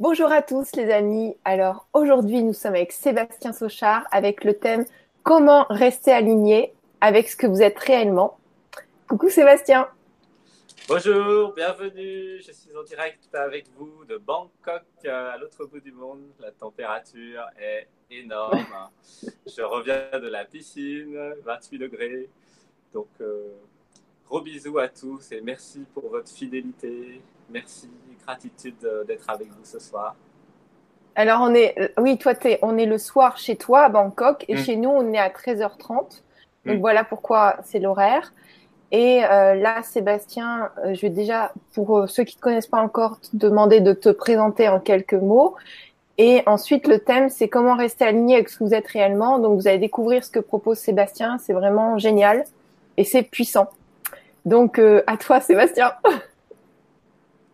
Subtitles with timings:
[0.00, 1.36] Bonjour à tous les amis.
[1.44, 4.86] Alors aujourd'hui nous sommes avec Sébastien Sauchard avec le thème
[5.22, 8.36] Comment rester aligné avec ce que vous êtes réellement.
[9.06, 9.88] Coucou Sébastien.
[10.88, 12.42] Bonjour, bienvenue.
[12.44, 16.24] Je suis en direct avec vous de Bangkok à l'autre bout du monde.
[16.40, 18.66] La température est énorme.
[19.46, 22.28] Je reviens de la piscine, 28 degrés.
[22.92, 23.46] Donc euh,
[24.26, 27.20] gros bisous à tous et merci pour votre fidélité.
[27.48, 27.88] Merci,
[28.24, 30.14] gratitude d'être avec vous ce soir.
[31.16, 34.44] Alors, on est, euh, oui, toi, es, on est le soir chez toi à Bangkok
[34.48, 34.58] et mm.
[34.58, 36.22] chez nous, on est à 13h30.
[36.66, 36.80] Donc, mm.
[36.80, 38.32] voilà pourquoi c'est l'horaire.
[38.90, 42.80] Et euh, là, Sébastien, euh, je vais déjà, pour ceux qui ne te connaissent pas
[42.80, 45.54] encore, te demander de te présenter en quelques mots.
[46.18, 49.38] Et ensuite, le thème, c'est comment rester aligné avec ce que vous êtes réellement.
[49.38, 51.38] Donc, vous allez découvrir ce que propose Sébastien.
[51.38, 52.44] C'est vraiment génial
[52.96, 53.68] et c'est puissant.
[54.44, 55.92] Donc, à toi, Sébastien.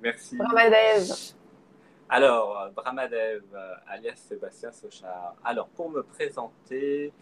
[0.03, 0.37] Merci.
[0.37, 1.35] Brahmadev.
[2.09, 5.35] Alors, Brahmadev, euh, alias Sébastien Sochard.
[5.45, 7.13] Alors, pour me présenter,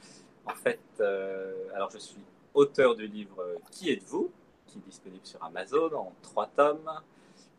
[0.46, 2.22] en fait, euh, alors je suis
[2.54, 4.30] auteur du livre Qui êtes-vous
[4.68, 6.90] qui est disponible sur Amazon en trois tomes.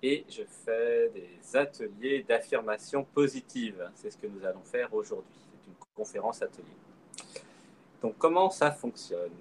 [0.02, 3.89] Et je fais des ateliers d'affirmation positive.
[3.95, 5.41] C'est ce que nous allons faire aujourd'hui.
[5.51, 6.67] C'est une conférence atelier.
[8.01, 9.31] Donc, comment ça fonctionne?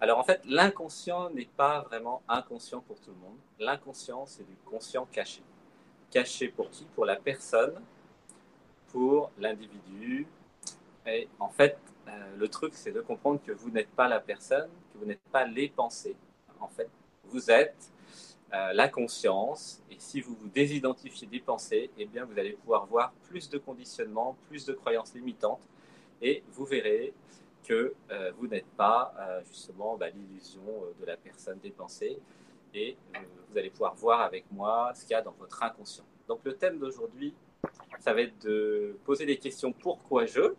[0.00, 3.36] Alors en fait, l'inconscient n'est pas vraiment inconscient pour tout le monde.
[3.58, 5.42] L'inconscient, c'est du conscient caché.
[6.10, 6.84] Caché pour qui?
[6.94, 7.74] Pour la personne,
[8.88, 10.26] pour l'individu.
[11.06, 11.78] Et en fait,
[12.08, 15.22] euh, le truc, c'est de comprendre que vous n'êtes pas la personne, que vous n'êtes
[15.30, 16.16] pas les pensées.
[16.60, 16.88] En fait,
[17.24, 17.92] vous êtes
[18.54, 19.82] euh, la conscience.
[19.90, 23.58] Et si vous vous désidentifiez des pensées, eh bien, vous allez pouvoir voir plus de
[23.58, 25.62] conditionnements, plus de croyances limitantes.
[26.22, 27.12] Et vous verrez
[27.62, 32.18] que euh, vous n'êtes pas euh, justement bah, l'illusion euh, de la personne dépensée
[32.72, 32.96] et
[33.50, 36.04] vous allez pouvoir voir avec moi ce qu'il y a dans votre inconscient.
[36.28, 37.34] Donc le thème d'aujourd'hui,
[37.98, 40.54] ça va être de poser des questions pourquoi je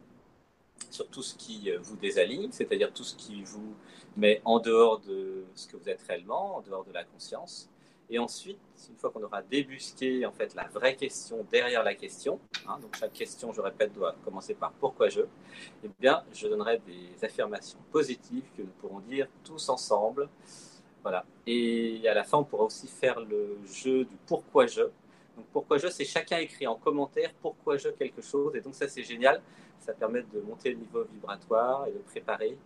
[0.89, 3.75] sur tout ce qui vous désaligne, c'est-à-dire tout ce qui vous
[4.18, 7.70] met en dehors de ce que vous êtes réellement, en dehors de la conscience.
[8.13, 12.41] Et ensuite, une fois qu'on aura débusqué en fait la vraie question derrière la question,
[12.67, 15.22] hein, donc chaque question, je répète, doit commencer par pourquoi je,
[15.81, 20.27] eh bien, je donnerai des affirmations positives que nous pourrons dire tous ensemble.
[21.03, 21.25] Voilà.
[21.47, 24.81] Et à la fin, on pourra aussi faire le jeu du pourquoi je.
[25.38, 28.53] Donc pourquoi je, c'est chacun écrit en commentaire pourquoi je quelque chose.
[28.57, 29.41] Et donc ça, c'est génial.
[29.79, 32.57] Ça permet de monter le niveau vibratoire et de préparer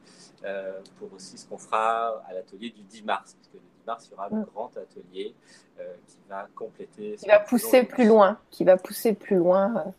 [0.44, 3.38] euh, pour aussi ce qu'on fera à l'atelier du 10 mars.
[3.85, 4.46] Mars, il y aura un mm.
[4.53, 5.34] grand atelier
[5.79, 7.16] euh, qui va compléter.
[7.16, 9.90] Qui va pousser plus loin, qui va pousser plus loin euh,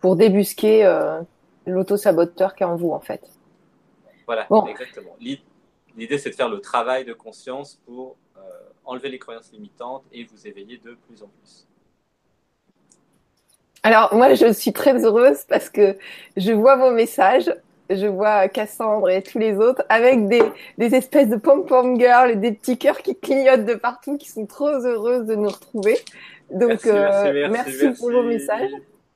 [0.00, 1.20] pour débusquer euh,
[1.66, 3.22] l'auto-saboteur qui est en vous, en fait.
[4.26, 5.16] Voilà, exactement.
[5.20, 8.16] L'idée, c'est de faire le travail de conscience pour
[8.86, 11.66] enlever les croyances limitantes et vous éveiller de plus en plus.
[13.82, 15.96] Alors moi, je suis très heureuse parce que
[16.36, 17.54] je vois vos messages
[17.96, 20.42] je vois Cassandre et tous les autres avec des,
[20.78, 24.46] des espèces de pom-pom girls et des petits cœurs qui clignotent de partout, qui sont
[24.46, 25.96] trop heureuses de nous retrouver.
[26.50, 28.70] Donc, merci, merci, euh, pour vos messages.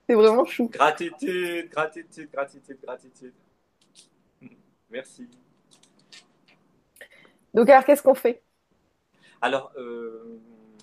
[0.08, 0.68] C'est vraiment chou.
[0.68, 3.34] Gratitude, gratitude, gratitude, gratitude.
[4.90, 5.28] Merci.
[7.52, 8.42] Donc, alors, qu'est-ce qu'on fait?
[9.40, 10.40] Alors, euh,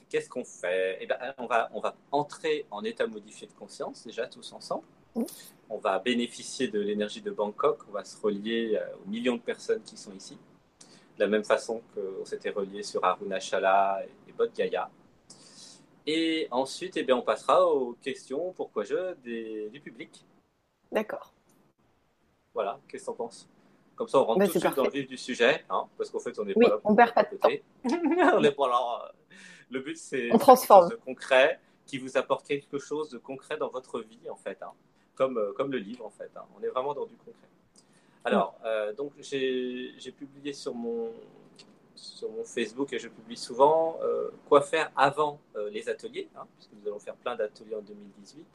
[0.10, 0.98] qu'est-ce qu'on fait?
[1.02, 4.86] Eh ben, on, va, on va entrer en état modifié de conscience, déjà, tous ensemble.
[5.70, 9.42] On va bénéficier de l'énergie de Bangkok, on va se relier euh, aux millions de
[9.42, 10.38] personnes qui sont ici,
[11.18, 14.90] de la même façon qu'on s'était relié sur Arunachala et Bodh Gaya.
[16.06, 19.16] Et ensuite, eh bien, on passera aux questions, pourquoi je,
[19.70, 20.24] du public.
[20.92, 21.34] D'accord.
[22.54, 23.50] Voilà, qu'est-ce que tu en penses?
[23.96, 26.12] Comme ça, on rentre bah, tout de suite dans le vif du sujet, hein, parce
[26.12, 27.64] qu'en fait, on n'est oui, pas là on perd pas de côté.
[27.86, 29.14] on n'est pas là.
[29.72, 34.30] Le but, c'est de concret qui vous apporte quelque chose de concret dans votre vie,
[34.30, 34.62] en fait.
[34.62, 34.72] Hein
[35.16, 36.30] comme, euh, comme le livre en fait.
[36.36, 36.44] Hein.
[36.60, 37.34] On est vraiment dans du concret.
[38.24, 41.12] Alors, euh, donc j'ai publié sur mon,
[41.96, 45.40] sur mon Facebook et je publie souvent euh, quoi faire avant
[45.72, 48.46] les ateliers, hein, puisque nous allons faire plein d'ateliers en 2018.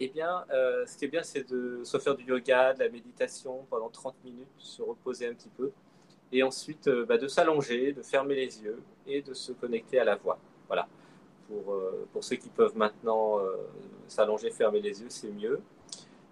[0.00, 3.64] Eh bien, ce qui est bien, c'est de soit faire du yoga, de la méditation
[3.70, 5.70] pendant 30 minutes, se reposer un petit peu,
[6.32, 10.16] et ensuite bah, de s'allonger, de fermer les yeux et de se connecter à la
[10.16, 10.38] voix.
[11.48, 13.56] Pour, euh, pour ceux qui peuvent maintenant euh,
[14.08, 15.60] s'allonger, fermer les yeux, c'est mieux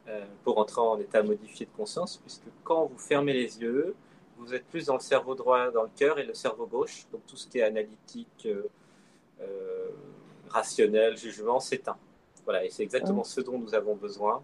[0.09, 3.95] euh, pour entrer en état modifié de conscience, puisque quand vous fermez les yeux,
[4.39, 7.21] vous êtes plus dans le cerveau droit, dans le cœur, et le cerveau gauche, donc
[7.27, 8.49] tout ce qui est analytique,
[10.49, 11.97] rationnel, jugement, s'éteint.
[12.45, 14.43] Voilà, et c'est exactement ce dont nous avons besoin.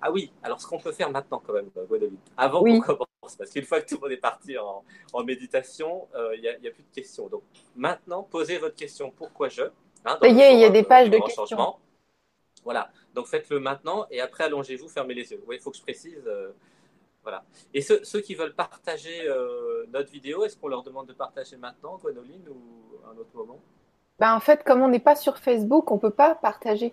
[0.00, 3.50] Ah oui, alors ce qu'on peut faire maintenant quand même, Guadalupe, avant qu'on commence, parce
[3.50, 4.82] qu'une fois que tout le monde est parti en,
[5.12, 7.28] en méditation, il n'y a, a, plus de questions.
[7.28, 7.42] Donc
[7.76, 9.62] maintenant, posez votre question, pourquoi je?
[10.06, 11.76] Hein, il y a des pages de questions.
[12.64, 12.90] Voilà.
[13.14, 15.42] Donc faites-le maintenant et après allongez-vous, fermez les yeux.
[15.46, 16.22] Oui, il faut que je précise.
[16.26, 16.52] Euh,
[17.22, 17.44] voilà.
[17.72, 21.56] Et ceux, ceux, qui veulent partager euh, notre vidéo, est-ce qu'on leur demande de partager
[21.56, 23.58] maintenant, Gwenoline, ou à un autre moment?
[24.18, 26.92] Ben, En fait, comme on n'est pas sur Facebook, on ne peut pas partager.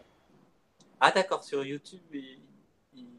[1.01, 2.01] Ah d'accord, sur YouTube.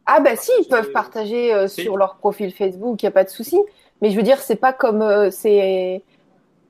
[0.06, 3.24] ah ben si, ils peuvent partager euh, sur leur profil Facebook, il n'y a pas
[3.24, 3.60] de souci.
[4.00, 6.02] Mais je veux dire, c'est pas comme c'est.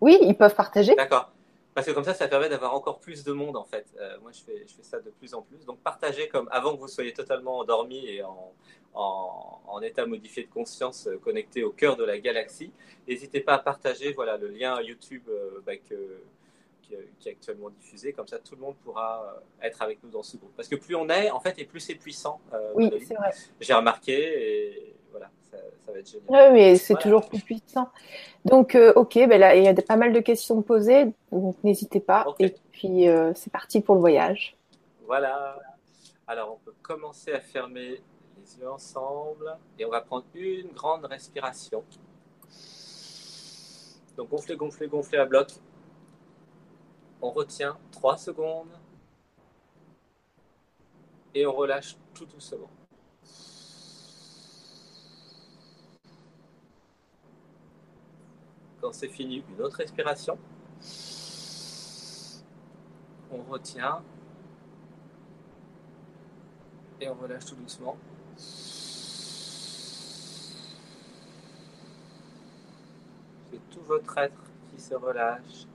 [0.00, 0.94] Oui, ils peuvent partager.
[0.94, 1.30] D'accord.
[1.74, 3.86] Parce que comme ça, ça permet d'avoir encore plus de monde en fait.
[3.98, 5.64] Euh, moi, je fais, je fais ça de plus en plus.
[5.64, 8.52] Donc, partagez comme avant que vous soyez totalement endormi et en,
[8.94, 12.70] en, état modifié de conscience euh, connecté au cœur de la galaxie.
[13.08, 15.94] N'hésitez pas à partager voilà, le lien YouTube euh, bah, qui,
[16.92, 18.12] est actuellement diffusé.
[18.12, 20.52] Comme ça, tout le monde pourra être avec nous dans ce groupe.
[20.54, 22.40] Parce que plus on est, en fait, et plus c'est puissant.
[22.76, 23.32] oui, c'est vrai.
[23.60, 24.94] J'ai remarqué et
[25.84, 26.26] ça, va être génial.
[26.28, 27.88] Oui, mais c'est toujours plus puissant.
[28.44, 32.00] Donc, euh, ok, ben là, il y a pas mal de questions posées, donc n'hésitez
[32.00, 32.26] pas.
[32.38, 34.56] Et puis, euh, c'est parti pour le voyage.
[35.06, 35.58] Voilà.
[36.26, 38.00] Alors, on peut commencer à fermer
[38.36, 41.82] les yeux ensemble et on va prendre une grande respiration.
[44.16, 45.48] Donc, gonfler, gonfler, gonfler à bloc.
[47.20, 48.68] On retient 3 secondes
[51.34, 52.68] et on relâche tout doucement.
[58.92, 60.38] C'est fini, une autre respiration.
[63.30, 64.02] On retient.
[67.00, 67.96] Et on relâche tout doucement.
[73.50, 75.66] C'est tout votre être qui se relâche.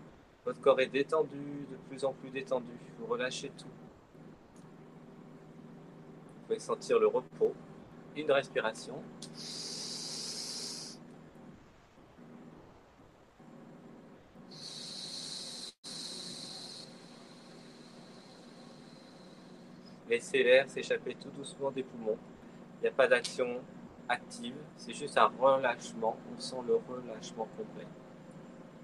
[0.46, 2.72] Votre corps est détendu, de plus en plus détendu.
[3.00, 3.66] Vous relâchez tout.
[6.36, 7.54] Vous pouvez sentir le repos.
[8.16, 9.02] Une respiration.
[20.10, 22.18] Laissez l'air s'échapper tout doucement des poumons.
[22.80, 23.62] Il n'y a pas d'action
[24.08, 26.18] active, c'est juste un relâchement.
[26.36, 27.86] On sent le relâchement complet.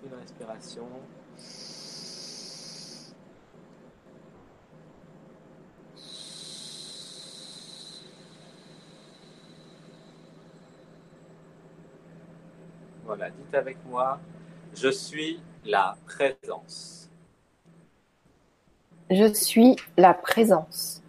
[0.05, 0.87] Une respiration.
[13.03, 14.19] Voilà, dites avec moi,
[14.75, 17.09] je suis la présence.
[19.09, 21.01] Je suis la présence.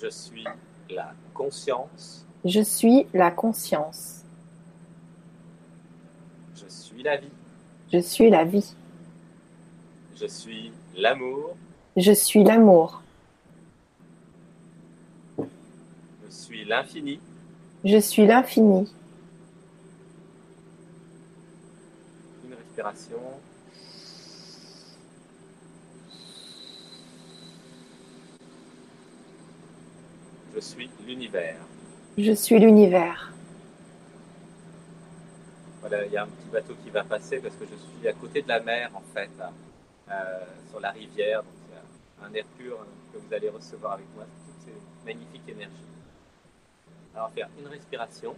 [0.00, 0.44] Je suis
[0.90, 2.26] la conscience.
[2.44, 4.22] Je suis la conscience.
[6.54, 7.32] Je suis la vie.
[7.92, 8.74] Je suis la vie.
[10.16, 11.56] Je suis l'amour.
[11.96, 13.02] Je suis l'amour.
[15.38, 17.18] Je suis l'infini.
[17.84, 18.92] Je suis l'infini.
[22.44, 23.20] Une respiration.
[30.56, 31.58] Je suis l'univers.
[32.16, 33.30] Je suis l'univers.
[35.82, 38.14] Voilà, il y a un petit bateau qui va passer parce que je suis à
[38.14, 39.28] côté de la mer, en fait,
[40.10, 40.14] euh,
[40.70, 41.42] sur la rivière.
[41.42, 42.78] Donc, il y a un air pur
[43.12, 45.74] que vous allez recevoir avec moi, toutes ces magnifiques énergies.
[47.14, 48.34] Alors, faire une respiration.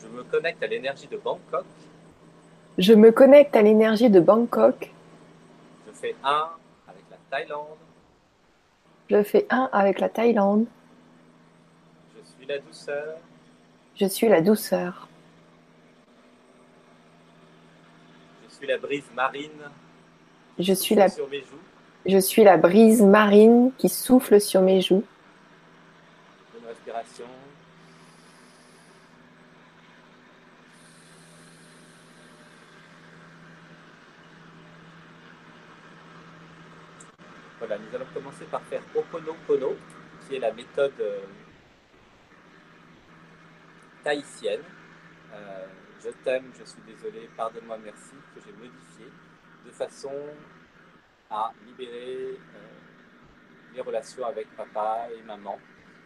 [0.00, 1.64] Je me connecte à l'énergie de Bangkok
[2.78, 4.90] je me connecte à l'énergie de Bangkok.
[5.86, 6.48] Je fais un
[6.88, 7.66] avec la Thaïlande.
[9.10, 10.66] Je fais un avec la Thaïlande.
[12.16, 13.16] Je suis la douceur.
[13.96, 15.08] Je suis la douceur.
[18.48, 19.50] Je suis la brise marine.
[20.58, 21.58] Je suis la, sur mes joues.
[22.06, 25.04] je suis la brise marine qui souffle sur mes joues.
[26.58, 27.24] Une respiration.
[37.64, 39.76] Voilà, nous allons commencer par faire Oponopono,
[40.26, 41.20] qui est la méthode euh,
[44.02, 44.62] tahitienne.
[45.32, 45.66] Euh,
[46.02, 49.06] je t'aime, je suis désolé, pardonne-moi, merci, que j'ai modifié
[49.64, 50.10] de façon
[51.30, 52.68] à libérer euh,
[53.74, 55.56] les relations avec papa et maman.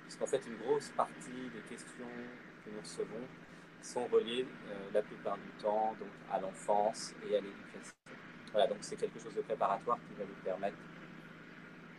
[0.02, 2.12] Parce qu'en fait, une grosse partie des questions
[2.66, 3.26] que nous recevons
[3.80, 4.46] sont reliées
[4.92, 7.94] la plupart du temps donc, à l'enfance et à l'éducation.
[8.52, 10.76] Voilà, donc c'est quelque chose de préparatoire qui va nous permettre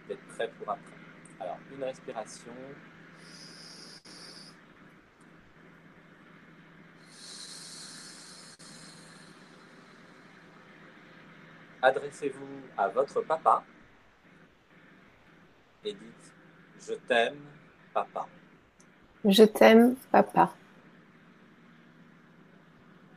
[0.08, 0.94] d'être prêt pour après.
[1.40, 2.54] Alors, une respiration.
[11.82, 13.64] Adressez-vous à votre papa
[15.86, 16.34] et dites
[16.80, 17.38] Je t'aime,
[17.94, 18.28] papa.
[19.24, 20.54] Je t'aime, papa.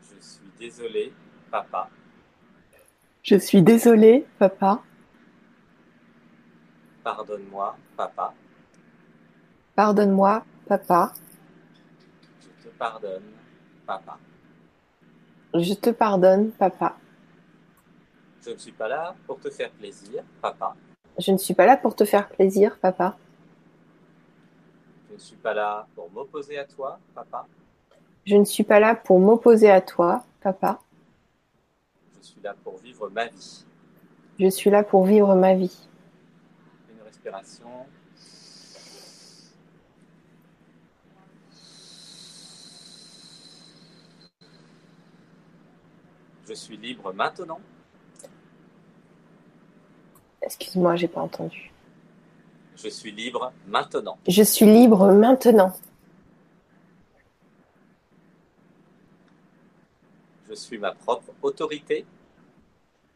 [0.03, 1.13] Je suis désolé,
[1.51, 1.89] papa.
[3.23, 4.83] Je suis désolé, papa.
[7.03, 8.35] Pardonne-moi, papa.
[9.75, 11.13] Pardonne-moi, papa.
[12.41, 13.23] Je te pardonne,
[13.87, 14.19] papa.
[15.55, 16.97] Je te pardonne, papa.
[18.45, 20.75] Je ne suis pas là pour te faire plaisir, papa.
[21.19, 23.17] Je ne suis pas là pour te faire plaisir, papa.
[25.09, 27.47] Je ne suis pas là pour m'opposer à toi, papa.
[28.25, 30.81] Je ne suis pas là pour m'opposer à toi, papa.
[32.17, 33.65] Je suis là pour vivre ma vie.
[34.39, 35.90] Je suis là pour vivre ma vie.
[37.23, 37.87] Respiration.
[46.49, 47.61] Je suis libre maintenant.
[50.41, 51.71] Excuse-moi, j'ai pas entendu.
[52.77, 54.17] Je suis libre maintenant.
[54.27, 55.75] Je suis libre maintenant.
[60.49, 62.07] Je suis ma propre autorité.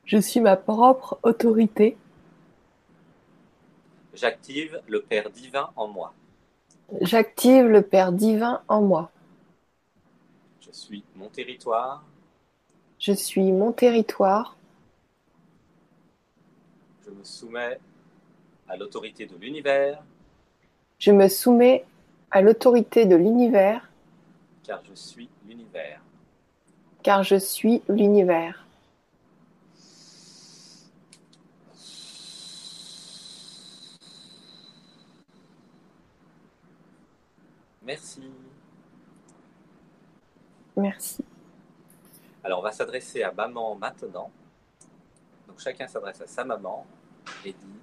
[0.04, 1.96] Je suis ma propre autorité.
[4.14, 6.14] J'active le Père divin en moi.
[7.00, 9.11] J'active le Père divin en moi.
[10.61, 12.04] Je suis mon territoire.
[12.99, 14.56] Je suis mon territoire.
[17.04, 17.78] Je me soumets
[18.68, 20.02] à l'autorité de l'univers,
[20.99, 21.85] Je me soumets
[22.30, 23.90] à l'autorité de l'univers,
[24.62, 26.00] car je suis l'univers.
[27.02, 28.63] car je suis l'univers.
[37.84, 38.22] Merci.
[40.76, 41.24] Merci.
[42.42, 44.30] Alors, on va s'adresser à maman maintenant.
[45.46, 46.86] Donc, chacun s'adresse à sa maman
[47.44, 47.80] et dit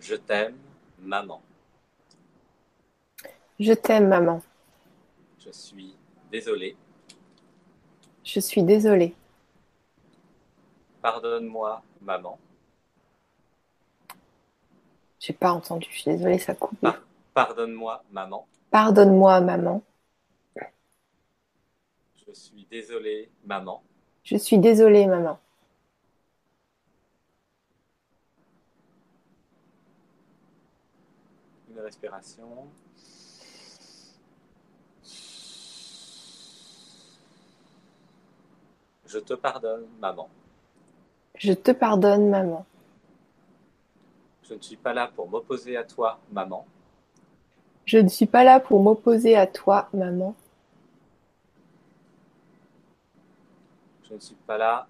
[0.00, 0.56] Je t'aime,
[1.00, 1.42] maman.
[3.58, 4.42] Je t'aime, maman.
[5.38, 5.96] Je suis
[6.30, 6.76] désolé.
[8.22, 9.16] Je suis désolée.
[11.00, 12.38] Pardonne-moi, maman.
[15.18, 15.86] J'ai pas entendu.
[15.90, 16.78] Je suis désolée, ça coupe.
[16.84, 16.98] Ah.
[17.34, 18.46] Pardonne-moi, maman.
[18.70, 19.82] Pardonne-moi, maman.
[22.26, 23.82] Je suis désolé, maman.
[24.22, 25.38] Je suis désolée, maman.
[31.70, 32.68] Une respiration.
[39.06, 40.28] Je te pardonne, maman.
[41.36, 42.66] Je te pardonne, maman.
[44.42, 46.66] Je ne suis pas là pour m'opposer à toi, maman.
[47.88, 50.34] Je ne suis pas là pour m'opposer à toi, maman.
[54.06, 54.86] Je ne suis pas là.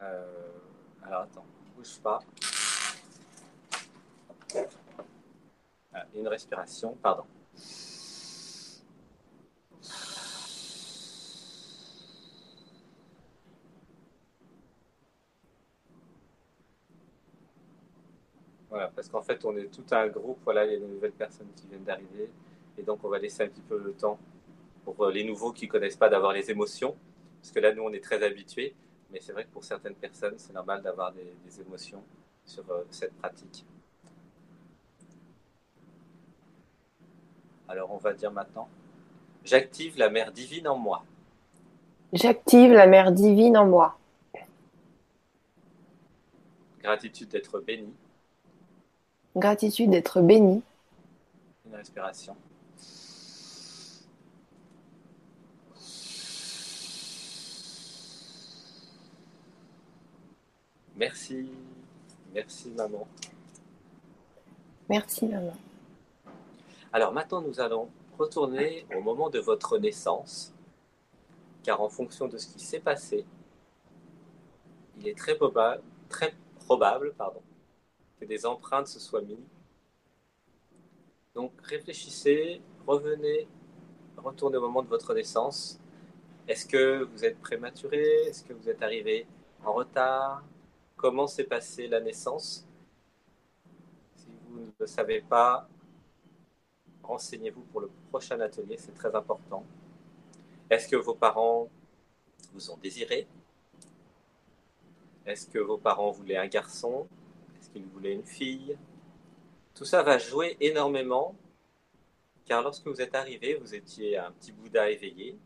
[0.00, 0.24] Euh,
[1.04, 1.44] alors attends,
[1.76, 2.20] bouge pas.
[5.92, 7.24] Ah, une respiration, pardon.
[18.68, 21.12] Voilà, parce qu'en fait, on est tout un groupe, voilà, il y a de nouvelles
[21.12, 22.28] personnes qui viennent d'arriver,
[22.76, 24.18] et donc on va laisser un petit peu le temps
[24.84, 26.96] pour euh, les nouveaux qui ne connaissent pas d'avoir les émotions,
[27.40, 28.74] parce que là, nous, on est très habitués,
[29.12, 32.02] mais c'est vrai que pour certaines personnes, c'est normal d'avoir des, des émotions
[32.44, 33.64] sur euh, cette pratique.
[37.68, 38.68] Alors, on va dire maintenant,
[39.44, 41.04] j'active la mère divine en moi.
[42.12, 43.98] J'active la mère divine en moi.
[46.80, 47.92] Gratitude d'être béni.
[49.36, 50.62] Gratitude d'être béni.
[51.66, 52.34] Une respiration.
[60.96, 61.50] Merci.
[62.34, 63.06] Merci, maman.
[64.88, 65.52] Merci, maman.
[66.92, 70.54] Alors maintenant, nous allons retourner au moment de votre naissance,
[71.62, 73.26] car en fonction de ce qui s'est passé,
[74.96, 77.42] il est très probable, très probable pardon,
[78.26, 79.38] des empreintes se soient mises.
[81.34, 83.48] Donc réfléchissez, revenez,
[84.16, 85.78] retournez au moment de votre naissance.
[86.48, 88.02] Est-ce que vous êtes prématuré?
[88.26, 89.26] Est-ce que vous êtes arrivé
[89.64, 90.44] en retard?
[90.96, 92.66] Comment s'est passée la naissance?
[94.16, 95.68] Si vous ne le savez pas,
[97.02, 99.64] renseignez-vous pour le prochain atelier, c'est très important.
[100.70, 101.68] Est-ce que vos parents
[102.52, 103.28] vous ont désiré?
[105.26, 107.06] Est-ce que vos parents voulaient un garçon?
[107.76, 108.78] Est-ce qu'ils voulaient une fille
[109.74, 111.36] Tout ça va jouer énormément,
[112.46, 115.38] car lorsque vous êtes arrivé, vous étiez un petit Bouddha éveillé,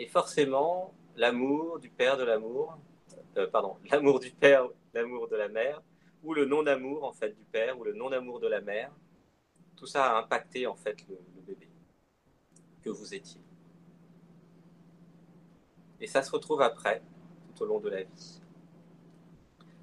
[0.00, 2.76] et forcément, l'amour du père de l'amour,
[3.36, 5.80] euh, pardon, l'amour du père, l'amour de la mère,
[6.24, 8.90] ou le non-amour en fait du père, ou le non-amour de la mère,
[9.76, 11.68] tout ça a impacté en fait le bébé
[12.82, 13.40] que vous étiez.
[16.00, 17.02] Et ça se retrouve après,
[17.54, 18.41] tout au long de la vie.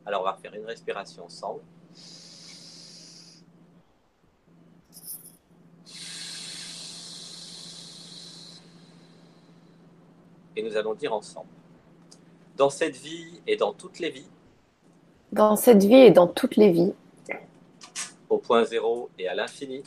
[0.05, 1.61] Alors on va faire une respiration ensemble.
[10.55, 11.47] Et nous allons dire ensemble,
[12.57, 14.27] dans cette vie et dans toutes les vies,
[15.31, 16.93] Dans cette vie et dans toutes les vies,
[18.29, 19.83] au point zéro et à l'infini,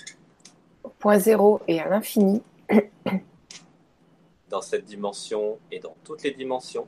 [0.82, 2.42] au point zéro et à l'infini,
[4.48, 6.86] dans cette dimension et dans toutes les dimensions,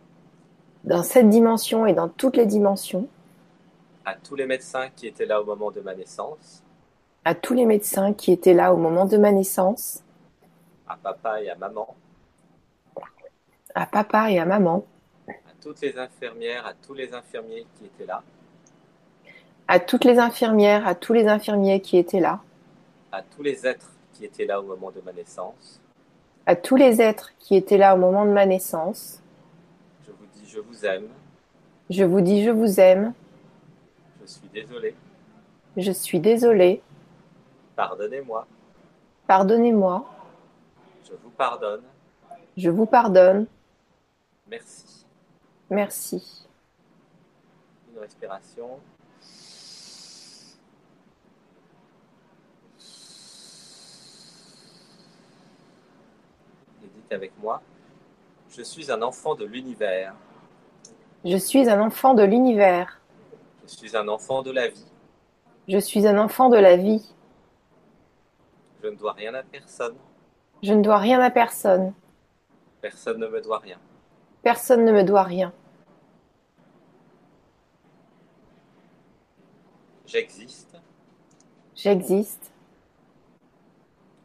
[0.85, 3.09] dans cette dimension et dans toutes les dimensions,
[4.05, 6.63] à tous les médecins qui étaient là au moment de ma naissance,
[7.25, 10.03] à tous les médecins qui étaient là au moment de ma naissance,
[10.87, 11.95] à papa et à maman,
[13.75, 14.85] à papa et à maman,
[15.29, 15.33] à
[15.63, 18.23] toutes les infirmières, à tous les infirmiers qui étaient là,
[19.69, 22.41] à toutes les infirmières, à tous les infirmiers qui étaient là,
[23.11, 25.81] à tous les êtres qui étaient là au moment de ma naissance,
[26.45, 29.23] à tous les êtres qui étaient là au moment de ma naissance,
[30.07, 31.09] je vous dis je vous aime,
[31.89, 33.15] je vous dis je vous aime,
[34.25, 34.95] je suis désolé,
[35.77, 36.83] je suis désolé,
[37.77, 38.47] pardonnez-moi,
[39.27, 40.11] pardonnez-moi,
[41.07, 41.83] je vous pardonne,
[42.57, 43.47] je vous pardonne,
[44.49, 45.05] merci.
[45.69, 46.49] merci.
[47.93, 48.81] Une respiration.
[56.83, 57.61] Et dites avec moi,
[58.49, 60.15] je suis un enfant de l'univers,
[61.27, 63.01] Je suis un enfant de l'univers,
[63.67, 64.85] je suis un enfant de la vie,
[65.69, 67.15] je suis un enfant de la vie,
[68.83, 69.97] je ne dois rien à personne,
[70.63, 71.95] je ne dois rien à personne,
[72.81, 73.79] personne ne me doit rien.
[74.43, 75.53] personne ne me doit rien.
[80.07, 80.77] J'existe,
[81.75, 82.53] J'existe,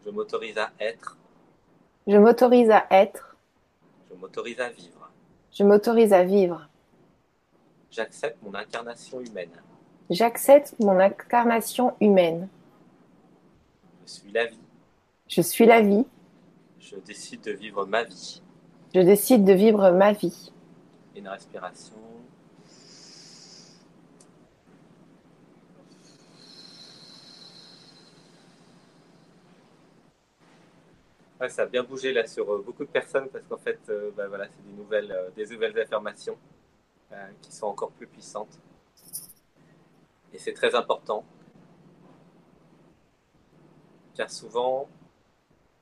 [0.06, 1.18] je m'autorise à être,
[2.08, 3.38] je m'autorise à être,
[4.10, 5.12] je m'autorise à vivre.
[5.52, 6.69] je m'autorise à vivre.
[7.92, 9.50] J'accepte mon incarnation humaine.
[10.10, 12.48] J'accepte mon incarnation humaine.
[14.06, 14.60] Je suis la vie.
[15.28, 16.06] Je suis la vie,
[16.80, 18.42] Je décide de vivre ma vie.
[18.96, 20.52] je décide de vivre ma vie.
[21.16, 21.96] Une respiration.
[31.40, 34.12] Ouais, ça a bien bougé là sur euh, beaucoup de personnes parce qu'en fait, euh,
[34.16, 36.38] bah, voilà, c'est des nouvelles, euh, des nouvelles affirmations
[37.12, 38.60] euh, qui sont encore plus puissantes.
[40.34, 41.24] Et c'est très important.
[44.14, 44.88] Car souvent,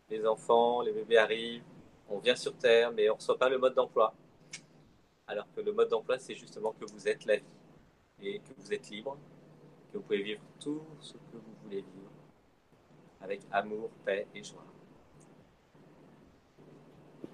[0.09, 1.63] les enfants, les bébés arrivent,
[2.09, 4.13] on vient sur Terre, mais on ne reçoit pas le mode d'emploi.
[5.27, 7.43] Alors que le mode d'emploi, c'est justement que vous êtes la vie
[8.21, 9.17] et que vous êtes libre,
[9.91, 12.11] que vous pouvez vivre tout ce que vous voulez vivre
[13.21, 14.63] avec amour, paix et joie.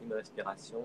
[0.01, 0.83] Une respiration.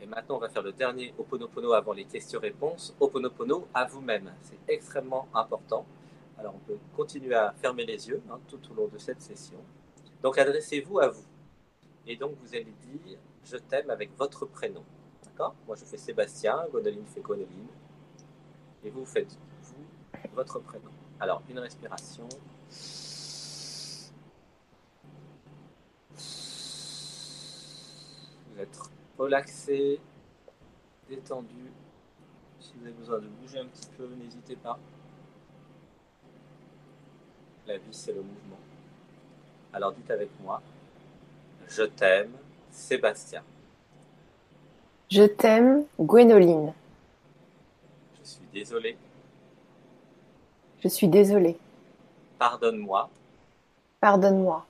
[0.00, 2.94] Et maintenant, on va faire le dernier Oponopono avant les questions-réponses.
[3.00, 4.32] Oponopono à vous-même.
[4.42, 5.86] C'est extrêmement important.
[6.38, 9.58] Alors, on peut continuer à fermer les yeux hein, tout au long de cette session.
[10.22, 11.24] Donc, adressez-vous à vous.
[12.06, 14.84] Et donc, vous allez dire Je t'aime avec votre prénom.
[15.24, 15.54] D'accord?
[15.66, 17.68] Moi, je fais Sébastien, Gonoline fait Gonoline.
[18.84, 19.84] Et vous faites, vous,
[20.34, 20.90] votre prénom.
[21.18, 22.28] Alors, une respiration.
[28.50, 28.78] Vous êtes
[29.18, 30.00] relaxé,
[31.08, 31.70] détendu.
[32.60, 34.78] Si vous avez besoin de bouger un petit peu, n'hésitez pas.
[37.66, 38.58] La vie, c'est le mouvement.
[39.72, 40.62] Alors dites avec moi,
[41.68, 42.32] je t'aime,
[42.70, 43.42] Sébastien.
[45.10, 46.72] Je t'aime, Gwénoline.
[48.22, 48.96] Je suis désolé,
[50.80, 51.58] Je suis désolée.
[52.38, 53.08] pardonne-moi,
[54.00, 54.66] Pardonne-moi.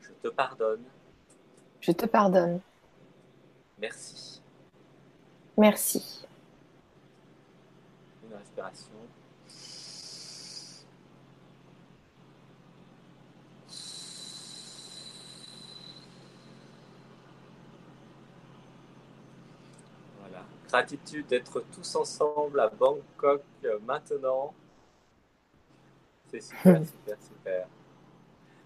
[0.00, 0.82] je te pardonne,
[1.80, 2.60] Je te pardonne.
[3.84, 4.40] Merci.
[5.56, 6.26] Merci.
[8.24, 8.90] Une respiration.
[20.20, 20.44] Voilà.
[20.68, 23.42] Gratitude d'être tous ensemble à Bangkok
[23.84, 24.54] maintenant.
[26.30, 27.66] C'est super, super, super.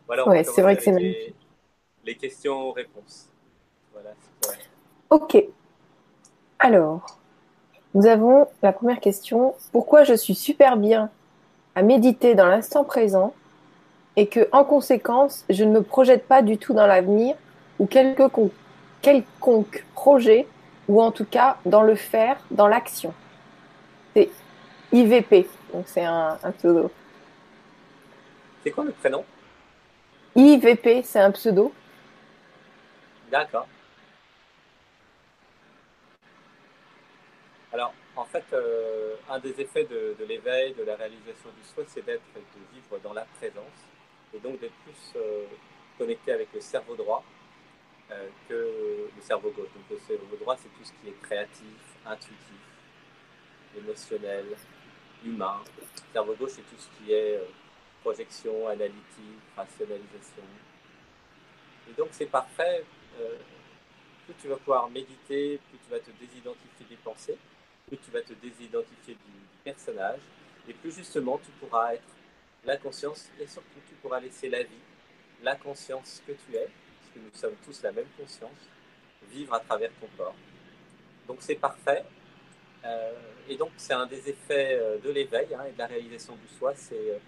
[0.07, 1.35] Voilà, on Ouais, va c'est vrai que c'est les,
[2.04, 3.28] les questions-réponses.
[3.92, 4.67] Voilà, c'est pour-
[5.11, 5.42] Ok.
[6.59, 7.18] Alors,
[7.94, 9.55] nous avons la première question.
[9.73, 11.11] Pourquoi je suis super bien
[11.75, 13.33] à méditer dans l'instant présent
[14.16, 17.37] et que, en conséquence, je ne me projette pas du tout dans l'avenir
[17.79, 18.53] ou quelconque,
[19.01, 20.47] quelconque projet
[20.88, 23.14] ou en tout cas dans le faire, dans l'action?
[24.14, 24.31] C'est
[24.92, 26.90] IVP, donc c'est un, un pseudo.
[28.62, 29.25] C'est quoi le prénom?
[30.35, 31.73] IVP, c'est un pseudo.
[33.31, 33.66] D'accord.
[37.70, 42.04] Alors, en fait, euh, un des effets de, l'éveil, de la réalisation du soi, c'est
[42.04, 43.85] d'être, de vivre dans la présence
[44.33, 45.44] et donc d'être plus euh,
[45.98, 47.22] connecté avec le cerveau droit
[48.11, 49.68] euh, que le cerveau gauche.
[49.74, 51.76] Donc, le cerveau droit, c'est tout ce qui est créatif,
[52.07, 52.62] intuitif,
[53.76, 54.46] émotionnel,
[55.26, 55.61] humain.
[55.78, 57.38] Le cerveau gauche, c'est tout ce qui est
[58.00, 60.42] projection, analytique, rationalisation.
[61.90, 62.85] Et donc, c'est parfait.
[64.24, 67.37] plus tu vas pouvoir méditer, plus tu vas te désidentifier des pensées
[67.88, 69.33] plus tu vas te désidentifier du,
[69.64, 70.20] personnage,
[70.68, 72.14] et plus justement tu pourras être
[72.64, 74.85] la conscience, et surtout tu pourras laisser la vie,
[75.42, 78.68] la conscience que tu es, parce que nous sommes tous la même conscience,
[79.31, 80.35] vivre à travers ton corps.
[81.27, 82.05] Donc c'est parfait.
[82.85, 83.12] Euh,
[83.48, 86.48] et donc c'est un des effets euh, de l'éveil hein, et de la réalisation du
[86.57, 86.72] soi.
[86.77, 87.18] C'est euh,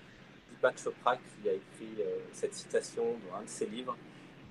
[0.53, 3.97] Deepak Chopra qui a écrit cette citation dans un de ses livres.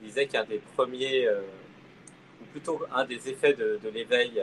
[0.02, 4.42] Il disait qu'un des premiers, ou plutôt un des effets de, de l'éveil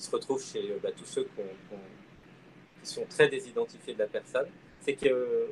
[0.00, 4.48] se retrouvent chez euh, bah, tous ceux qui sont très désidentifiés de la personne,
[4.80, 5.48] c'est que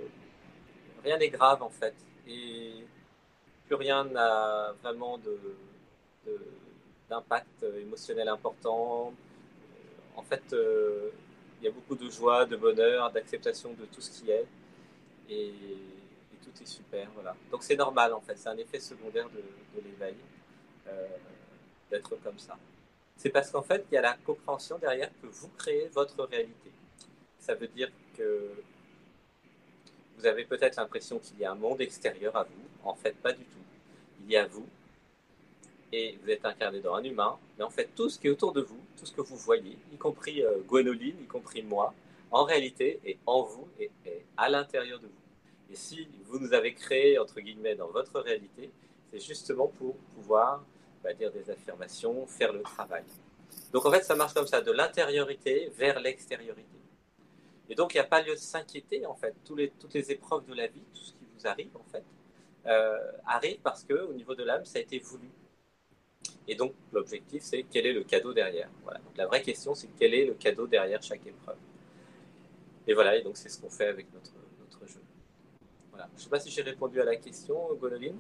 [1.04, 1.94] rien n'est grave en fait.
[2.26, 2.84] Et
[3.66, 5.18] plus rien n'a vraiment
[7.08, 9.12] d'impact émotionnel important.
[10.16, 11.10] En fait, euh,
[11.60, 14.46] il y a beaucoup de joie, de bonheur, d'acceptation de tout ce qui est.
[15.28, 15.52] Et,
[16.42, 17.08] tout est super.
[17.14, 17.34] Voilà.
[17.50, 20.14] Donc c'est normal en fait, c'est un effet secondaire de, l'éveil
[20.86, 21.08] euh,
[21.90, 22.56] d'être comme ça
[23.16, 26.70] c'est parce qu'en fait, il y a la compréhension derrière que vous créez votre réalité.
[27.38, 28.50] Ça veut dire que
[30.18, 32.88] vous avez peut-être l'impression qu'il y a un monde extérieur à vous.
[32.88, 33.58] En fait, pas du tout.
[34.24, 34.66] Il y a vous
[35.92, 38.52] et vous êtes incarné dans un humain, mais en fait, tout ce qui est autour
[38.52, 41.94] de vous, tout ce que vous voyez, y compris euh, Gwenoline, y compris moi,
[42.30, 45.72] en réalité est en vous et est à l'intérieur de vous.
[45.72, 48.70] Et si vous nous avez créé, entre guillemets, dans votre réalité,
[49.10, 50.64] c'est justement pour pouvoir
[51.12, 53.04] dire des affirmations, faire le travail.
[53.72, 56.76] Donc en fait, ça marche comme ça, de l'intériorité vers l'extériorité.
[57.68, 59.34] Et donc il n'y a pas lieu de s'inquiéter en fait.
[59.44, 62.04] Toutes les épreuves de la vie, tout ce qui vous arrive en fait,
[62.66, 65.30] euh, arrive parce que au niveau de l'âme, ça a été voulu.
[66.48, 68.68] Et donc l'objectif, c'est quel est le cadeau derrière.
[69.16, 71.56] La vraie question, c'est quel est le cadeau derrière chaque épreuve.
[72.86, 74.30] Et voilà, et donc c'est ce qu'on fait avec notre,
[74.86, 75.00] jeu.
[75.92, 78.18] Je ne sais pas si j'ai répondu à la question, Gonoline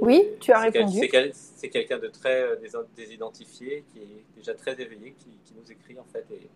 [0.00, 1.00] oui, tu as répondu.
[1.32, 2.56] C'est quelqu'un de très euh,
[2.96, 6.26] désidentifié, qui est déjà très éveillé, qui, nous écrit en fait.
[6.30, 6.48] Et,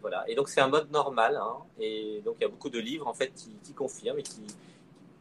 [0.00, 0.24] voilà.
[0.28, 1.36] Et donc c'est un mode normal.
[1.36, 1.56] Hein.
[1.80, 4.42] et donc il y a beaucoup de livres en fait qui, confirment et qui,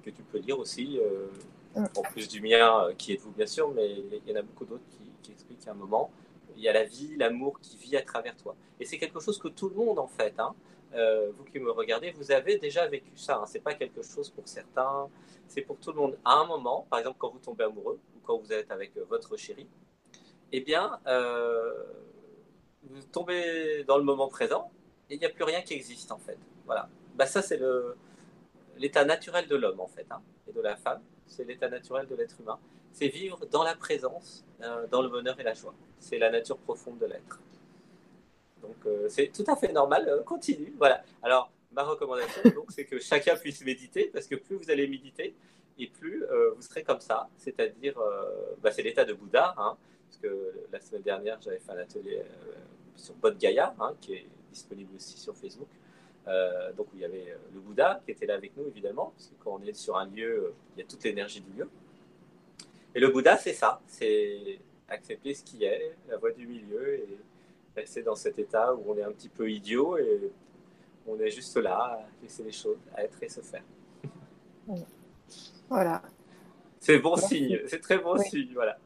[0.03, 0.99] que tu peux lire aussi.
[0.99, 1.27] Euh,
[1.75, 1.85] mm.
[1.97, 4.43] En plus du mien, euh, qui est vous bien sûr, mais il y en a
[4.43, 6.11] beaucoup d'autres qui, qui expliquent qu'à un moment,
[6.55, 8.55] il y a la vie, l'amour qui vit à travers toi.
[8.79, 10.33] Et c'est quelque chose que tout le monde en fait.
[10.39, 10.53] Hein.
[10.93, 13.37] Vous qui me regardez, vous avez déjà vécu ça.
[13.37, 13.45] Hein.
[13.45, 15.09] C'est pas quelque chose pour certains
[15.47, 16.17] c'est pour tout le monde.
[16.23, 19.05] À un moment, par exemple, quand vous tombez amoureux ou quand vous êtes avec euh,
[19.09, 19.67] votre chéri,
[20.51, 21.83] eh bien, euh,
[22.83, 24.71] vous tombez dans le moment présent
[25.09, 26.37] et il n'y a plus rien qui existe en fait.
[26.65, 26.89] Voilà.
[27.15, 27.59] Bah, ça, c'est
[28.77, 31.01] l'état naturel de l'homme en fait, hein, et de la femme.
[31.25, 32.59] C'est l'état naturel de l'être humain.
[32.93, 35.73] C'est vivre dans la présence, euh, dans le bonheur et la joie.
[35.99, 37.39] C'est la nature profonde de l'être.
[38.61, 38.75] Donc,
[39.09, 40.23] c'est tout à fait normal.
[40.25, 40.73] continue.
[40.77, 41.03] Voilà.
[41.21, 45.35] Alors, ma recommandation, donc, c'est que chacun puisse méditer, parce que plus vous allez méditer,
[45.79, 49.77] et plus euh, vous serez comme ça, c'est-à-dire, euh, bah, c'est l'état de Bouddha, hein,
[50.09, 52.53] parce que la semaine dernière, j'avais fait un atelier euh,
[52.95, 55.67] sur Bodh Gaya, hein, qui est disponible aussi sur Facebook,
[56.75, 59.59] donc il y avait le Bouddha qui était là avec nous, évidemment, parce que quand
[59.61, 61.69] on est sur un lieu, il y a toute l'énergie du lieu.
[62.93, 66.99] Et le Bouddha, c'est ça, c'est accepter ce qui est, la voie du milieu,
[67.77, 70.31] rester dans cet état où on est un petit peu idiot et
[71.07, 73.63] on est juste là à laisser les choses à être et se faire.
[75.69, 76.01] Voilà.
[76.79, 78.77] C'est bon signe, c'est très bon signe, voilà.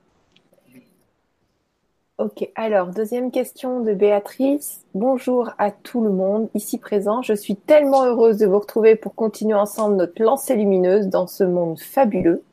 [2.17, 4.85] Ok, alors deuxième question de Béatrice.
[4.93, 7.23] Bonjour à tout le monde ici présent.
[7.23, 11.43] Je suis tellement heureuse de vous retrouver pour continuer ensemble notre lancée lumineuse dans ce
[11.43, 12.43] monde fabuleux.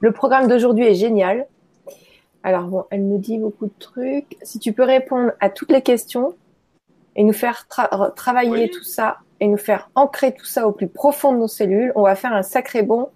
[0.00, 1.46] Le programme d'aujourd'hui est génial.
[2.42, 4.36] Alors bon, elle me dit beaucoup de trucs.
[4.42, 6.34] Si tu peux répondre à toutes les questions,
[7.16, 7.66] et nous faire
[8.16, 11.92] travailler tout ça et nous faire ancrer tout ça au plus profond de nos cellules,
[11.94, 13.10] on va faire un sacré bond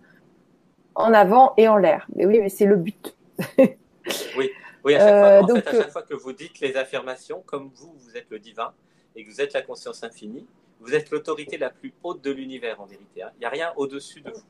[0.94, 2.06] en avant et en l'air.
[2.14, 3.16] Mais oui, mais c'est le but.
[3.58, 4.50] oui,
[4.84, 7.70] oui à, chaque fois, euh, donc, à chaque fois que vous dites les affirmations, comme
[7.74, 8.72] vous, vous êtes le divin
[9.14, 10.46] et que vous êtes la conscience infinie,
[10.80, 13.22] vous êtes l'autorité la plus haute de l'univers en vérité.
[13.22, 13.30] Hein.
[13.36, 14.44] Il n'y a rien au-dessus de vous,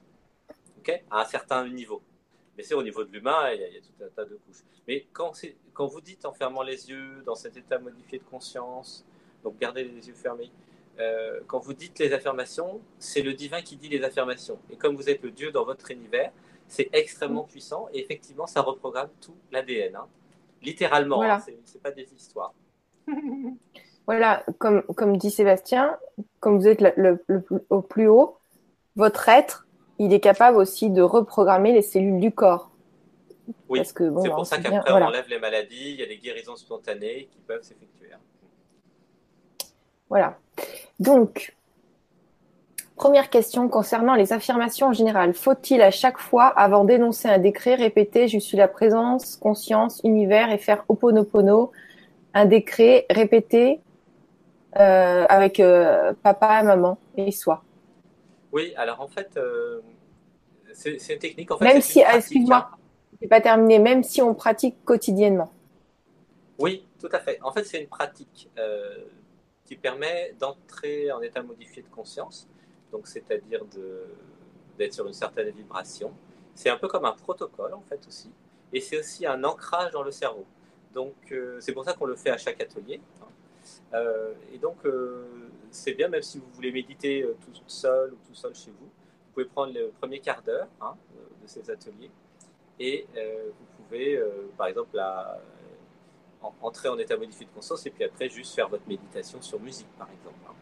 [0.78, 1.02] ok?
[1.10, 2.02] À un certain niveau.
[2.56, 4.62] Mais c'est au niveau de l'humain, il, y, a tout un tas de couches.
[4.88, 5.32] Mais quand,
[5.74, 9.04] quand vous dites en fermant les yeux, dans cet état modifié de conscience,
[9.44, 10.50] Donc gardez les yeux fermés.
[10.98, 14.58] Euh, quand vous dites les affirmations, c'est le divin qui dit les affirmations.
[14.70, 16.32] Et comme vous êtes le Dieu dans votre univers,
[16.68, 19.96] c'est extrêmement puissant et effectivement, ça reprogramme tout l'ADN.
[19.96, 20.06] Hein.
[20.62, 22.54] Littéralement, hein, ce n'est pas des histoires.
[24.06, 25.98] voilà, comme, comme dit Sébastien,
[26.40, 27.22] comme vous êtes le,
[27.70, 28.38] au plus haut,
[28.96, 29.65] votre être,
[29.98, 32.70] il est capable aussi de reprogrammer les cellules du corps.
[33.68, 36.56] Oui, c'est pour hein, ça qu'après on enlève les maladies, il y a des guérisons
[36.56, 37.96] spontanées qui peuvent s'effectuer.
[40.08, 40.38] Voilà.
[41.00, 41.54] Donc,
[42.96, 45.34] première question concernant les affirmations en général.
[45.34, 50.50] Faut-il à chaque fois, avant d'énoncer un décret, répéter Je suis la présence, conscience, univers
[50.50, 51.72] et faire oponopono
[52.34, 53.80] Un décret répété
[54.76, 57.62] euh, avec euh, papa, maman et soi?
[58.56, 59.80] Oui, alors en fait, euh,
[60.72, 61.50] c'est une technique.
[61.50, 62.76] En fait, même si, excuse-moi, hein.
[63.20, 65.52] c'est pas terminé, même si on pratique quotidiennement.
[66.58, 67.38] Oui, tout à fait.
[67.42, 68.48] En fait, c'est une pratique
[69.66, 72.48] qui permet d'entrer en état modifié de conscience,
[72.92, 73.62] donc c'est-à-dire
[74.78, 76.12] d'être sur une certaine vibration.
[76.54, 78.30] C'est un peu comme un protocole en fait aussi,
[78.72, 80.46] et c'est aussi un ancrage dans le cerveau.
[80.94, 83.02] Donc euh, c'est pour ça qu'on le fait à chaque atelier.
[83.20, 83.26] Hein.
[83.94, 88.34] Euh, et donc euh, c'est bien même si vous voulez méditer tout seul ou tout
[88.34, 90.94] seul chez vous, vous pouvez prendre le premier quart d'heure hein,
[91.42, 92.10] de ces ateliers
[92.78, 94.22] et vous pouvez
[94.56, 95.40] par exemple la,
[96.62, 99.88] entrer en état modifié de conscience et puis après juste faire votre méditation sur musique,
[99.98, 100.38] par exemple.
[100.48, 100.54] Hein.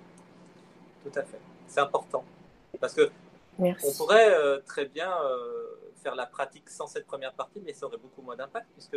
[1.02, 1.40] Tout à fait.
[1.66, 2.24] C'est important.
[2.80, 3.10] Parce que
[3.58, 7.86] on pourrait euh, très bien euh, faire la pratique sans cette première partie, mais ça
[7.86, 8.96] aurait beaucoup moins d'impact puisque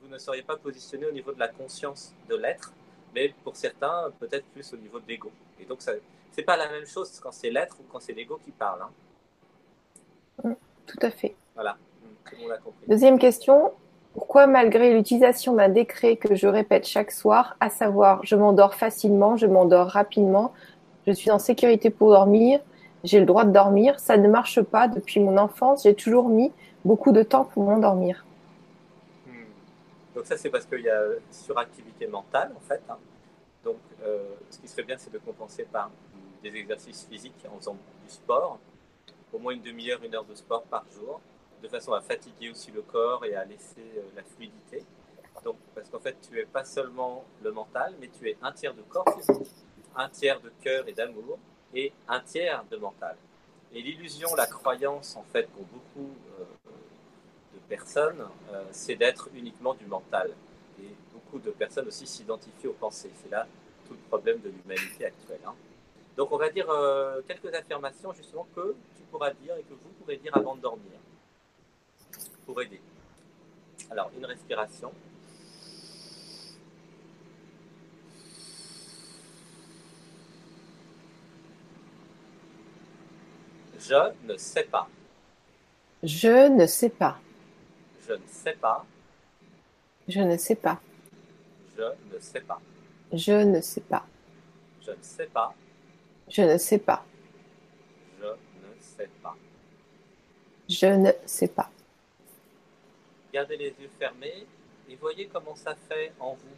[0.00, 2.72] vous ne seriez pas positionné au niveau de la conscience de l'être,
[3.14, 5.30] mais pour certains, peut-être plus au niveau de l'ego.
[5.60, 8.38] Et donc, ce n'est pas la même chose quand c'est l'être ou quand c'est l'ego
[8.44, 8.80] qui parle.
[10.44, 10.54] Hein.
[10.86, 11.34] Tout à fait.
[11.54, 11.76] Voilà.
[12.86, 13.72] Deuxième question.
[14.14, 19.36] Pourquoi, malgré l'utilisation d'un décret que je répète chaque soir, à savoir je m'endors facilement,
[19.36, 20.52] je m'endors rapidement,
[21.06, 22.60] je suis en sécurité pour dormir,
[23.04, 26.52] j'ai le droit de dormir, ça ne marche pas depuis mon enfance, j'ai toujours mis
[26.84, 28.24] beaucoup de temps pour m'endormir.
[30.18, 31.00] Donc ça c'est parce qu'il y a
[31.30, 32.82] suractivité mentale en fait.
[32.88, 32.98] Hein.
[33.62, 35.92] Donc euh, ce qui serait bien c'est de compenser par
[36.42, 38.58] des exercices physiques en faisant du sport,
[39.32, 41.20] au moins une demi-heure, une heure de sport par jour
[41.62, 44.84] de façon à fatiguer aussi le corps et à laisser euh, la fluidité.
[45.44, 48.74] Donc, parce qu'en fait, tu es pas seulement le mental, mais tu es un tiers
[48.74, 49.54] de corps physique,
[49.94, 51.38] un tiers de cœur et d'amour,
[51.74, 53.16] et un tiers de mental.
[53.72, 56.44] Et l'illusion, la croyance, en fait, pour beaucoup euh,
[57.68, 60.30] de personnes, euh, c'est d'être uniquement du mental.
[60.80, 63.10] Et beaucoup de personnes aussi s'identifient aux pensées.
[63.22, 63.46] C'est là
[63.86, 65.40] tout le problème de l'humanité actuelle.
[65.46, 65.54] Hein.
[66.16, 66.66] Donc, on va dire
[67.28, 70.98] quelques affirmations, justement, que tu pourras dire et que vous pourrez dire avant de dormir
[72.44, 72.80] pour aider.
[73.90, 74.92] Alors, une respiration.
[83.78, 84.88] Je ne sais pas.
[86.02, 87.18] Je ne sais pas.
[88.08, 88.86] Je ne sais pas.
[90.08, 90.80] Je ne sais pas.
[91.76, 92.60] Je ne sais pas.
[93.12, 94.06] Je ne sais pas.
[94.80, 95.54] Je ne sais pas.
[96.30, 97.04] Je ne sais pas.
[98.18, 99.36] Je ne sais pas.
[100.70, 101.70] Je ne sais pas.
[103.30, 104.46] Gardez les yeux fermés
[104.88, 106.56] et voyez comment ça fait en vous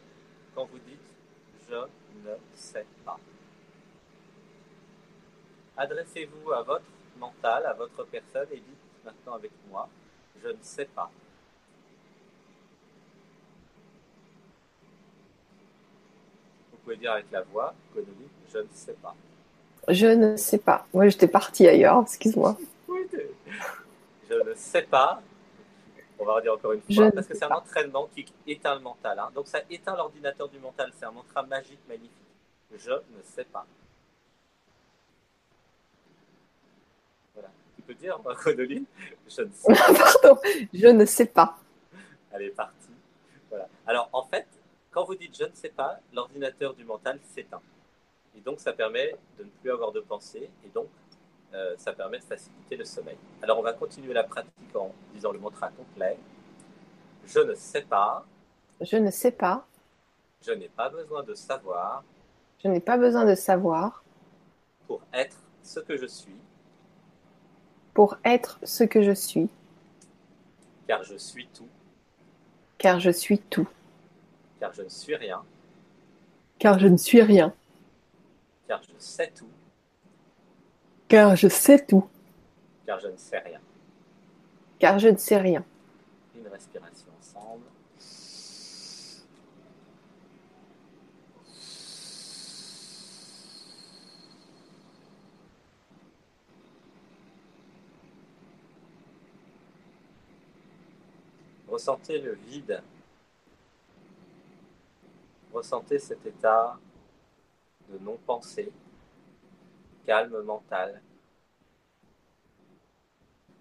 [0.54, 1.00] quand vous dites
[1.68, 3.18] je ne sais pas.
[5.76, 6.84] Adressez-vous à votre
[7.18, 9.88] mental, à votre personne et dites maintenant avec moi
[10.42, 11.10] je ne sais pas.
[16.84, 19.14] Pouvez dire avec la voix, je ne sais pas.
[19.88, 20.86] Je ne sais pas.
[20.92, 22.56] Moi, j'étais partie ailleurs, excuse-moi.
[22.88, 25.22] je ne sais pas
[26.20, 29.18] on va redire encore une fois, parce que c'est un entraînement qui éteint le mental.
[29.18, 29.30] Hein.
[29.34, 30.92] Donc ça éteint l'ordinateur du mental.
[30.98, 32.12] C'est un mantra magique, magnifique.
[32.76, 33.66] Je ne sais pas.
[37.34, 37.48] Voilà.
[37.74, 38.84] Tu peux dire, Codoline
[39.28, 39.94] Je ne sais pas.
[40.22, 40.40] Pardon,
[40.72, 41.58] je ne sais pas.
[42.32, 42.74] Elle est partie.
[43.48, 43.66] Voilà.
[43.86, 44.46] Alors en fait,
[44.90, 47.62] quand vous dites je ne sais pas, l'ordinateur du mental s'éteint.
[48.36, 50.88] Et donc ça permet de ne plus avoir de pensée et donc
[51.54, 53.16] euh, ça permet de faciliter le sommeil.
[53.42, 56.18] Alors on va continuer la pratique en disant le mantra complet.
[57.24, 58.24] Je ne sais pas.
[58.80, 59.66] Je ne sais pas.
[60.42, 62.02] Je n'ai pas besoin de savoir.
[62.62, 64.02] Je n'ai pas besoin de savoir.
[64.86, 66.36] Pour être ce que je suis.
[67.94, 69.48] Pour être ce que je suis.
[70.86, 71.68] Car je suis tout.
[72.78, 73.68] Car je suis tout
[74.60, 75.42] car je ne suis rien.
[76.58, 77.54] Car je ne suis rien.
[78.68, 79.48] Car je sais tout.
[81.08, 82.06] Car je sais tout.
[82.86, 83.60] Car je ne sais rien.
[84.78, 85.64] Car je ne sais rien.
[86.36, 87.64] Une respiration ensemble.
[101.66, 102.82] Ressentez le vide
[105.52, 106.78] Ressentez cet état
[107.88, 108.72] de non-pensée,
[110.06, 111.02] calme mental.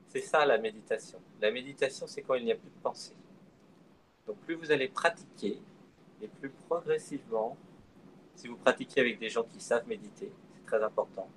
[0.08, 1.20] C'est ça la méditation.
[1.42, 3.16] La méditation, c'est quand il n'y a plus de pensée.
[4.28, 5.60] Donc plus vous allez pratiquer,
[6.22, 7.58] et plus progressivement,
[8.36, 11.28] si vous pratiquez avec des gens qui savent méditer, c'est très important,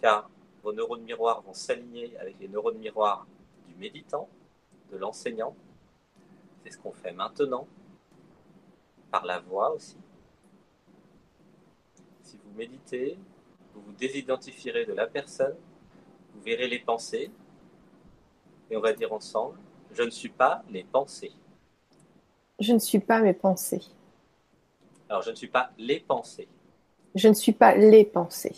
[0.00, 0.28] car
[0.62, 3.26] vos neurones miroirs vont s'aligner avec les neurones miroirs
[3.66, 4.28] du méditant,
[4.90, 5.56] de l'enseignant.
[6.62, 7.66] C'est ce qu'on fait maintenant,
[9.12, 9.98] par la voix aussi.
[12.22, 13.18] Si vous méditez,
[13.74, 15.54] vous vous désidentifierez de la personne,
[16.34, 17.30] vous verrez les pensées,
[18.70, 19.58] et on va dire ensemble,
[19.92, 21.32] je ne suis pas les pensées.
[22.58, 23.82] Je ne suis pas mes pensées.
[25.08, 26.48] Alors, je ne suis pas les pensées.
[27.14, 28.56] Je ne suis pas les pensées.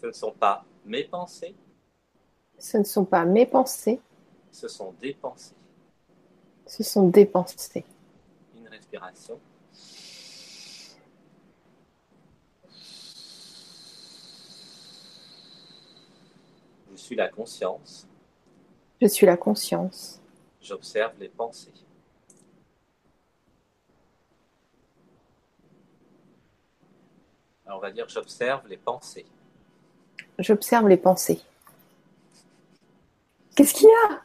[0.00, 1.56] Ce ne sont pas mes pensées.
[2.58, 4.00] Ce ne sont pas mes pensées.
[4.52, 5.56] Ce sont des pensées.
[6.66, 7.84] Ce sont des pensées.
[8.56, 9.40] Une respiration.
[16.96, 18.08] Je suis la conscience.
[19.02, 20.18] Je suis la conscience.
[20.62, 21.70] J'observe les pensées.
[27.66, 29.26] Alors on va dire j'observe les pensées.
[30.38, 31.42] J'observe les pensées.
[33.54, 34.22] Qu'est-ce qu'il y a?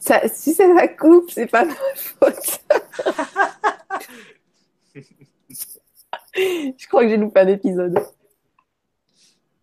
[0.00, 2.64] Ça, Si ça, ça coupe, c'est pas ma faute.
[6.34, 8.04] Je crois que j'ai loupé un épisode.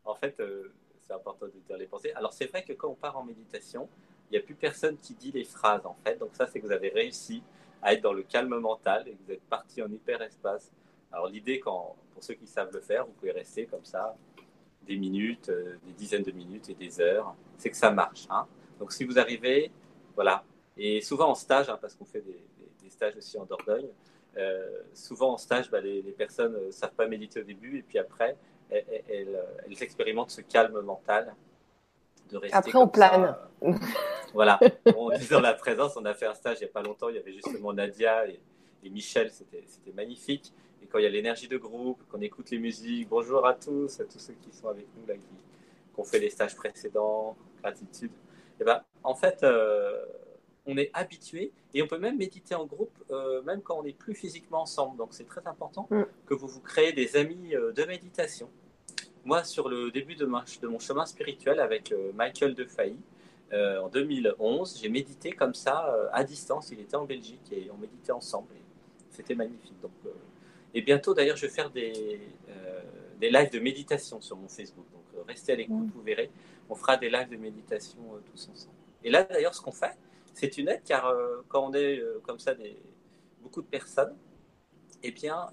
[0.06, 2.12] En fait, euh, c'est important de dire les pensées.
[2.16, 3.90] Alors c'est vrai que quand on part en méditation,
[4.30, 6.18] il n'y a plus personne qui dit les phrases en fait.
[6.18, 7.44] Donc ça, c'est que vous avez réussi
[7.82, 10.72] à être dans le calme mental et que vous êtes parti en hyperespace.
[11.12, 14.16] Alors l'idée, pour ceux qui savent le faire, vous pouvez rester comme ça
[14.86, 18.28] des minutes, euh, des dizaines de minutes et des heures, c'est que ça marche.
[18.30, 18.46] Hein.
[18.80, 19.72] Donc si vous arrivez,
[20.16, 20.44] voilà,
[20.78, 22.44] et souvent en stage, hein, parce qu'on fait des,
[22.90, 23.90] stages aussi en Dordogne,
[24.38, 27.98] euh, souvent en stage, bah, les, personnes ne savent pas méditer au début et puis
[27.98, 28.38] après,
[28.70, 29.38] elles,
[29.82, 31.34] expérimentent ce calme mental
[32.30, 32.58] de rester.
[32.58, 33.36] Après, on plane.
[34.34, 34.60] Voilà,
[34.98, 35.96] on est dans la présence.
[35.96, 37.10] On a fait un stage il n'y a pas longtemps.
[37.10, 39.32] Il y avait justement Nadia et, Michel.
[39.32, 40.52] C'était magnifique.
[40.84, 44.00] Et quand il y a l'énergie de groupe, qu'on écoute les musiques, bonjour à tous,
[44.00, 45.22] à tous ceux qui sont avec nous, là, qui,
[45.98, 48.12] ont fait les stages précédents, gratitude.
[48.60, 50.06] Et ben, en fait, euh,
[50.66, 53.94] on est habitué et on peut même méditer en groupe, euh, même quand on n'est
[53.94, 54.98] plus physiquement ensemble.
[54.98, 56.04] Donc, c'est très important mm.
[56.26, 58.50] que vous vous créez des amis euh, de méditation.
[59.24, 63.00] Moi, sur le début de, de mon chemin spirituel avec Michael Defailly,
[63.54, 66.72] euh, en 2011, j'ai médité comme ça euh, à distance.
[66.72, 68.50] Il était en Belgique et on méditait ensemble.
[69.12, 69.80] C'était magnifique.
[69.82, 70.10] Donc, euh,
[70.74, 72.20] et bientôt, d'ailleurs, je vais faire des,
[73.20, 74.86] des lives de méditation sur mon Facebook.
[74.92, 76.30] Donc, restez à l'écoute, vous verrez.
[76.70, 78.00] On fera des lives de méditation
[78.30, 78.76] tous ensemble.
[79.02, 79.96] Et là, d'ailleurs, ce qu'on fait,
[80.36, 81.12] c'est une aide car
[81.48, 82.78] quand on est comme ça, des,
[83.42, 84.16] beaucoup de personnes,
[85.02, 85.50] eh bien,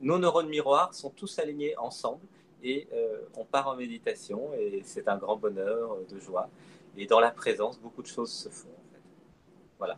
[0.00, 2.20] nos neurones miroirs sont tous alignés ensemble
[2.62, 6.48] et euh, on part en méditation et c'est un grand bonheur euh, de joie.
[6.96, 8.68] Et dans la présence, beaucoup de choses se font.
[9.78, 9.96] Voilà.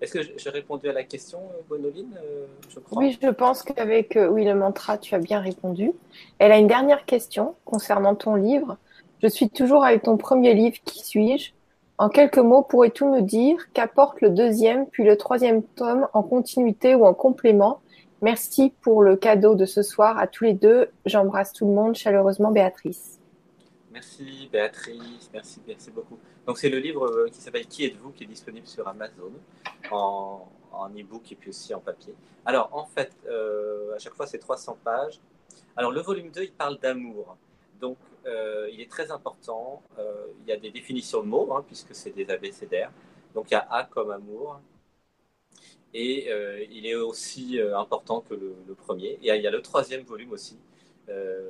[0.00, 2.46] Est-ce que j'ai répondu à la question, Bonoline euh,
[2.90, 5.92] Oui, je pense qu'avec Oui le mantra, tu as bien répondu.
[6.38, 8.78] Elle a une dernière question concernant ton livre.
[9.22, 11.52] Je suis toujours avec ton premier livre, Qui suis-je?
[11.96, 16.96] En quelques mots, pourrais-tu nous dire qu'apporte le deuxième puis le troisième tome en continuité
[16.96, 17.80] ou en complément?
[18.20, 20.90] Merci pour le cadeau de ce soir à tous les deux.
[21.06, 23.20] J'embrasse tout le monde chaleureusement, Béatrice.
[23.92, 26.18] Merci Béatrice, merci, merci beaucoup.
[26.44, 28.10] Donc c'est le livre euh, qui s'appelle Qui êtes-vous?
[28.10, 29.30] Qui est disponible sur Amazon
[29.92, 32.14] en, en e-book et puis aussi en papier.
[32.44, 35.20] Alors en fait, euh, à chaque fois c'est 300 pages.
[35.76, 37.36] Alors le volume 2, il parle d'amour.
[37.80, 37.96] Donc
[38.26, 39.82] euh, il est très important.
[39.98, 42.92] il y a des définitions de mots, hein, puisque c'est des abécédaires.
[43.34, 44.60] Donc il y a A comme amour,
[45.94, 49.18] et euh, il est aussi euh, important que le, premier.
[49.22, 50.58] Et il y a le troisième volume aussi.
[51.08, 51.48] Euh,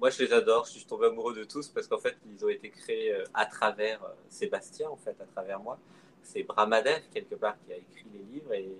[0.00, 0.64] moi, je les adore.
[0.64, 4.00] Je suis tombé amoureux de tous parce qu'en fait, ils ont été créés à travers
[4.28, 5.78] Sébastien, en fait, à travers moi.
[6.22, 8.52] C'est Bramadev, quelque part, qui a écrit les livres.
[8.54, 8.70] Et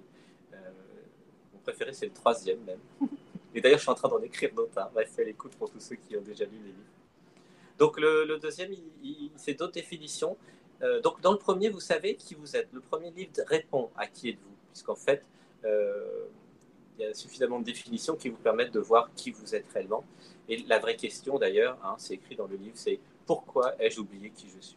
[1.53, 2.80] mon préféré, c'est le troisième même.
[3.55, 4.78] Et d'ailleurs, je suis en train d'en écrire d'autres.
[4.78, 4.91] Hein.
[4.95, 7.03] Restez à l'écoute pour tous ceux qui ont déjà lu les livres.
[7.78, 8.72] Donc, le, deuxième,
[9.36, 10.36] c'est d'autres définitions.
[11.02, 12.68] donc, dans le premier, vous savez qui vous êtes.
[12.72, 15.24] Le premier livre répond à qui êtes-vous puisqu'en fait,
[15.64, 16.26] euh,
[16.98, 20.04] il y a suffisamment de définitions qui vous permettent de voir qui vous êtes réellement.
[20.48, 24.30] Et la vraie question, d'ailleurs, hein, c'est écrit dans le livre, c'est pourquoi ai-je oublié
[24.30, 24.76] qui je suis?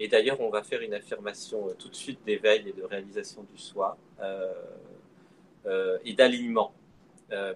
[0.00, 3.42] Et d'ailleurs, on va faire une affirmation euh, tout de suite d'éveil et de réalisation
[3.42, 6.72] du soi euh, et d'alignement,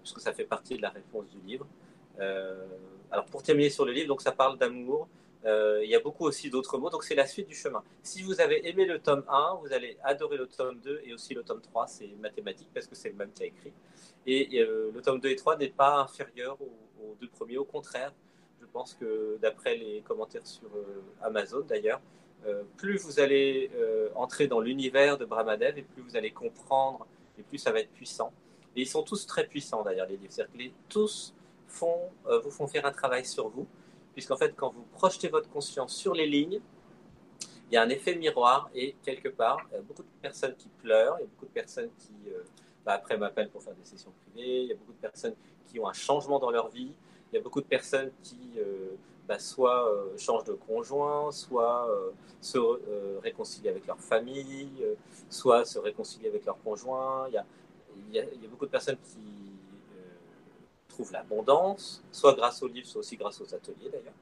[0.00, 1.66] puisque ça fait partie de la réponse du livre.
[3.12, 5.08] Alors, pour terminer sur le livre, donc ça parle d'amour,
[5.44, 7.82] Euh, il y a beaucoup aussi d'autres mots, donc c'est la suite du chemin.
[8.02, 11.34] Si vous avez aimé le tome 1, vous allez adorer le tome 2 et aussi
[11.34, 13.72] le tome 3, c'est mathématique parce que c'est le même qui a écrit.
[14.26, 18.12] Et euh, le tome 2 et 3 n'est pas inférieur aux, deux premiers, au contraire,
[18.60, 22.00] je pense que d'après les commentaires sur euh, Amazon d'ailleurs,
[22.76, 23.70] plus vous allez
[24.16, 27.06] entrer dans l'univers de Brahmadev et plus vous allez comprendre
[27.38, 28.32] et plus ça va être puissant.
[28.74, 30.32] Et ils sont tous très puissants d'ailleurs, les livres.
[30.32, 31.34] C'est-à-dire que tous
[31.72, 31.98] font,
[32.44, 33.66] vous font faire un travail sur vous
[34.12, 36.60] puisqu'en fait, quand vous projetez votre conscience sur les lignes,
[37.70, 40.54] il y a un effet miroir et quelque part, il y a beaucoup de personnes
[40.56, 42.42] qui pleurent, il y a beaucoup de personnes qui, euh,
[42.84, 45.34] bah, après, m'appellent pour faire des sessions privées, il y a beaucoup de personnes
[45.66, 46.92] qui ont un changement dans leur vie,
[47.32, 48.90] il y a beaucoup de personnes qui euh,
[49.26, 51.88] bah, soit euh, changent de conjoint, soit
[52.42, 52.58] se
[53.22, 54.84] réconcilient avec leur famille,
[55.30, 57.28] soit se réconcilient avec leur conjoint.
[57.28, 59.51] il y a beaucoup de personnes qui
[61.10, 64.12] l'abondance, soit grâce aux livres, soit aussi grâce aux ateliers d'ailleurs.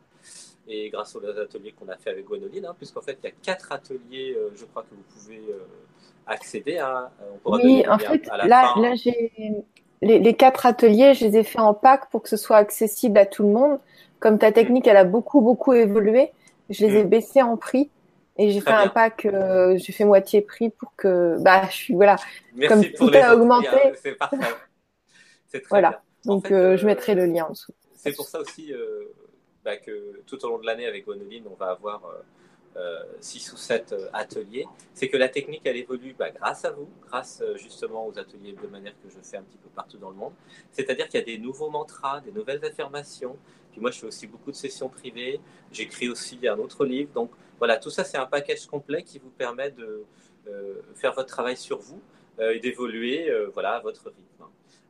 [0.69, 3.35] Et grâce aux ateliers qu'on a fait avec Gwenoline, hein, puisqu'en fait, il y a
[3.43, 5.59] quatre ateliers, euh, je crois que vous pouvez euh,
[6.27, 7.11] accéder à.
[7.23, 9.33] Euh, oui, en fait, là, là j'ai
[10.01, 13.27] les, quatre ateliers, je les ai fait en pack pour que ce soit accessible à
[13.27, 13.81] tout le monde.
[14.21, 16.31] Comme ta technique, elle a beaucoup, beaucoup évolué,
[16.69, 17.09] je les ai mm.
[17.09, 17.91] baissés en prix.
[18.37, 19.29] Et j'ai fait un pack,
[19.77, 22.17] j'ai fait moitié prix pour que, bah, je suis, voilà.
[22.55, 23.93] Merci comme tout a augmenté.
[24.01, 24.39] C'est parfait.
[25.51, 25.91] C'est très voilà.
[25.91, 25.99] Bien.
[26.25, 27.73] Donc, euh, je mettrai le lien en dessous.
[27.95, 29.05] C'est pour ça aussi euh,
[29.65, 32.03] bah, que tout au long de l'année, avec Gwenoline, on va avoir
[33.21, 34.67] 6 euh, ou 7 ateliers.
[34.95, 38.67] C'est que la technique, elle évolue bah, grâce à vous, grâce justement aux ateliers de
[38.69, 40.33] manière que je fais un petit peu partout dans le monde.
[40.73, 43.37] C'est-à-dire qu'il y a des nouveaux mantras, des nouvelles affirmations.
[43.73, 45.41] Puis moi, je fais aussi beaucoup de sessions privées.
[45.73, 47.13] J'écris aussi un autre livre.
[47.13, 50.05] Donc voilà, tout ça, c'est un package complet qui vous permet de
[50.95, 52.01] faire votre travail sur vous
[52.41, 54.40] et d'évoluer voilà, à votre rythme.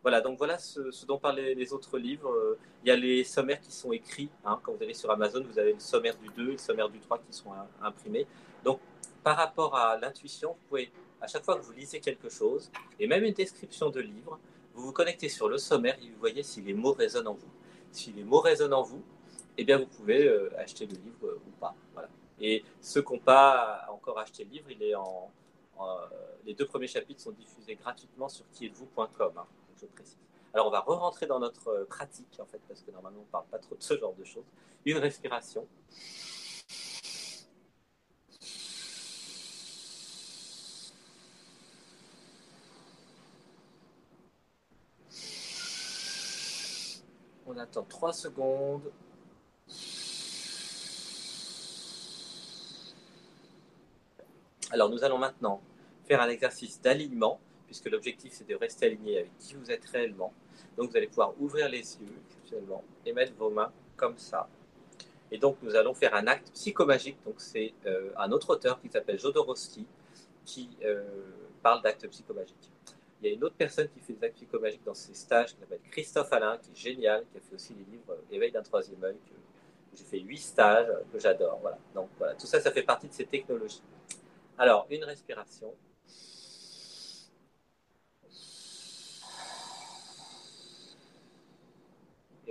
[0.03, 2.31] Voilà, donc voilà ce, dont parlent les, autres livres.
[2.31, 4.31] Euh, il y a les sommaires qui sont écrits.
[4.45, 4.59] Hein.
[4.63, 6.99] quand vous allez sur Amazon, vous avez le sommaire du 2 et le sommaire du
[7.01, 7.51] 3 qui sont
[7.83, 8.27] imprimés.
[8.65, 8.81] Donc,
[9.23, 10.91] par rapport à l'intuition, vous pouvez,
[11.21, 14.39] à chaque fois que vous lisez quelque chose, et même une description de livre,
[14.75, 17.51] vous vous connectez sur le sommaire et vous voyez si les mots résonnent en vous.
[17.93, 19.03] Si les mots résonnent en vous,
[19.59, 21.75] eh bien, vous pouvez euh, acheter le livre euh, ou pas.
[21.93, 22.09] Voilà.
[22.41, 25.31] Et ceux qui n'ont pas encore acheté le livre, il est en,
[26.45, 29.33] les deux premiers chapitres sont diffusés gratuitement sur quietesvous.com
[29.87, 30.19] précise.
[30.53, 33.29] Alors, on va re-rentrer dans notre euh, pratique, en fait, parce que normalement, on ne
[33.31, 34.45] parle pas trop de ce genre de choses.
[34.85, 35.67] Une respiration.
[47.47, 48.91] On attend 3 secondes.
[54.73, 55.61] Alors, nous allons maintenant
[56.07, 57.41] faire un exercice d'alignement
[57.71, 60.33] puisque l'objectif c'est de rester aligné avec qui vous êtes réellement.
[60.77, 64.49] Donc vous allez pouvoir ouvrir les yeux exceptionnellement et mettre vos mains comme ça.
[65.31, 67.17] Et donc nous allons faire un acte psychomagique.
[67.25, 69.87] Donc c'est euh, un autre auteur qui s'appelle Jodorowsky
[70.45, 71.05] qui euh,
[71.63, 72.73] parle d'actes psychomagiques.
[73.23, 75.61] Il y a une autre personne qui fait des actes psychomagiques dans ses stages qui
[75.61, 78.63] s'appelle Christophe Alain, qui est génial, qui a fait aussi les livres euh, Éveil d'un
[78.63, 79.17] troisième œil,
[79.95, 81.59] j'ai fait huit stages, que j'adore.
[81.61, 81.79] Voilà.
[81.95, 83.83] Donc voilà, tout ça, ça fait partie de ces technologies.
[84.59, 85.73] Alors, une respiration.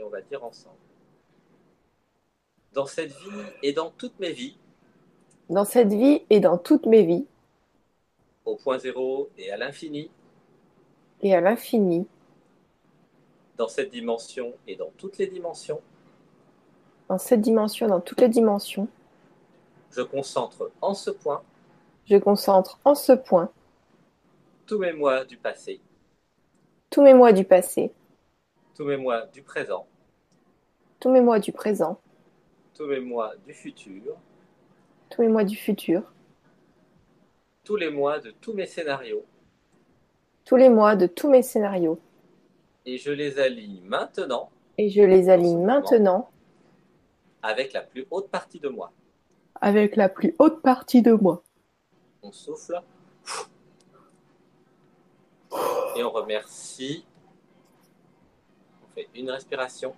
[0.04, 0.76] On va dire ensemble.
[2.74, 4.58] Dans cette vie et dans toutes mes vies.
[5.50, 7.26] Dans cette vie et dans toutes mes vies.
[8.46, 10.12] Au point zéro et à l'infini.
[11.22, 12.08] Et à l'infini.
[13.58, 15.82] Dans cette dimension et dans toutes les dimensions.
[17.08, 18.88] Dans cette dimension, dans toutes les dimensions.
[19.92, 21.42] Je concentre en ce point.
[22.06, 23.52] Je concentre en ce point.
[24.68, 25.82] Tous mes mois du passé.
[26.92, 27.92] Tous mes mois du passé
[28.80, 29.86] tous mes mois du présent,
[31.02, 32.00] tous mes mois du présent,
[32.74, 34.16] tous mes mois du futur,
[35.10, 36.02] tous mes mois du futur,
[37.66, 39.26] tous les mois de tous mes scénarios,
[40.46, 42.00] tous les mois de tous mes scénarios.
[42.86, 44.50] Et je les aligne maintenant.
[44.78, 46.30] Et je les aligne maintenant.
[47.44, 48.94] Avec la plus haute partie de moi.
[49.60, 51.44] Avec la plus haute partie de moi.
[52.24, 52.82] On souffle.
[55.98, 57.04] Et on remercie
[59.16, 59.96] une respiration.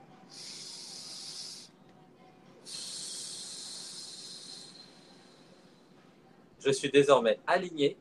[6.60, 7.98] Je suis désormais aligné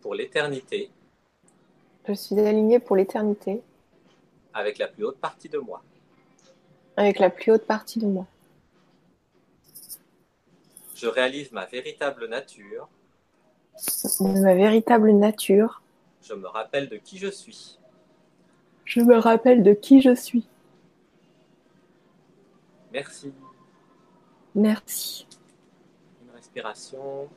[0.00, 0.90] pour l'éternité.
[2.06, 3.62] Je suis aligné pour l'éternité.
[4.52, 5.82] Avec la plus haute partie de moi.
[6.96, 8.26] Avec la plus haute partie de moi.
[10.94, 12.88] Je réalise ma véritable nature.
[14.20, 15.82] Ma véritable nature.
[16.22, 17.78] Je me rappelle de qui je suis.
[18.84, 20.46] Je me rappelle de qui je suis.
[22.92, 23.32] Merci.
[24.54, 25.26] Merci.
[26.22, 27.28] Une respiration.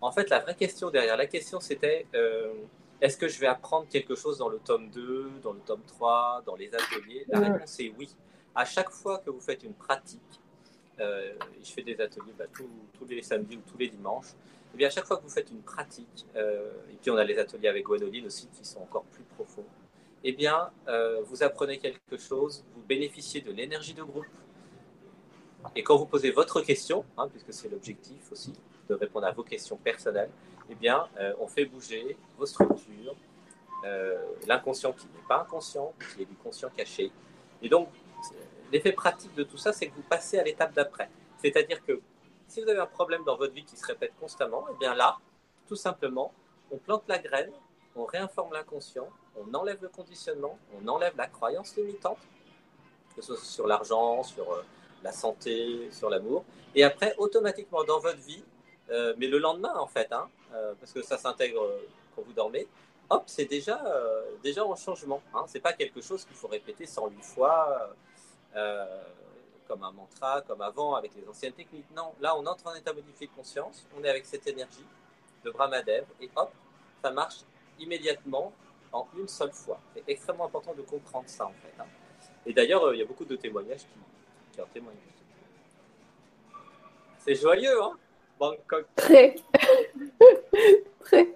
[0.00, 2.52] En fait, la vraie question derrière la question, c'était euh,
[3.00, 6.42] est-ce que je vais apprendre quelque chose dans le tome 2, dans le tome 3,
[6.46, 7.24] dans les ateliers?
[7.28, 8.14] La réponse est oui.
[8.54, 10.40] À chaque fois que vous faites une pratique,
[11.00, 11.32] euh,
[11.62, 12.68] je fais des ateliers bah, tous,
[13.08, 14.32] les samedis ou tous les dimanches,
[14.74, 17.24] et bien à chaque fois que vous faites une pratique, euh, et puis on a
[17.24, 19.66] les ateliers avec Gwenoline aussi qui sont encore plus profonds,
[20.24, 20.70] eh bien
[21.24, 24.24] vous apprenez quelque chose, vous bénéficiez de l'énergie de groupe.
[25.74, 28.52] Et quand vous posez votre question, hein, puisque c'est l'objectif aussi,
[28.88, 30.30] de répondre à vos questions personnelles,
[30.70, 33.14] eh bien, euh, on fait bouger vos structures,
[33.84, 34.16] euh,
[34.46, 37.10] l'inconscient qui n'est pas inconscient, qui est du conscient caché.
[37.60, 37.88] Et donc,
[38.72, 41.10] l'effet pratique de tout ça, c'est que vous passez à l'étape d'après.
[41.38, 42.00] C'est-à-dire que
[42.48, 45.18] si vous avez un problème dans votre vie qui se répète constamment, eh bien là,
[45.68, 46.32] tout simplement,
[46.70, 47.52] on plante la graine,
[47.94, 52.18] on réinforme l'inconscient, on enlève le conditionnement, on enlève la croyance limitante,
[53.14, 54.64] que ce soit sur l'argent, sur euh,
[55.02, 56.44] la santé, sur l'amour.
[56.74, 58.42] Et après, automatiquement, dans votre vie,
[58.90, 61.66] euh, mais le lendemain, en fait, hein, euh, parce que ça s'intègre
[62.16, 62.66] quand vous dormez,
[63.10, 63.82] hop, c'est déjà,
[64.42, 65.22] déjà en changement.
[65.34, 65.44] Hein.
[65.46, 67.94] Ce n'est pas quelque chose qu'il faut répéter 108 fois,
[69.68, 71.86] comme un mantra, comme avant, avec les anciennes techniques.
[71.96, 74.84] Non, là, on entre en état modifié de conscience, on est avec cette énergie
[75.44, 76.52] de Brahmadev, et hop,
[77.02, 77.40] ça marche
[77.78, 78.52] immédiatement
[78.92, 79.80] en une seule fois.
[79.94, 81.72] C'est extrêmement important de comprendre ça, en fait.
[81.80, 81.86] Hein.
[82.44, 83.98] Et d'ailleurs, il y a beaucoup de témoignages qui,
[84.52, 84.96] qui en témoignent.
[87.18, 87.96] C'est joyeux, hein
[88.38, 88.86] Bangkok.
[88.96, 89.36] Très.
[91.00, 91.28] Très.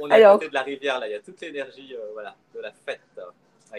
[0.00, 1.08] On est Alors, à côté de la rivière, là.
[1.08, 3.78] Il y a toute l'énergie euh, voilà, de la fête euh,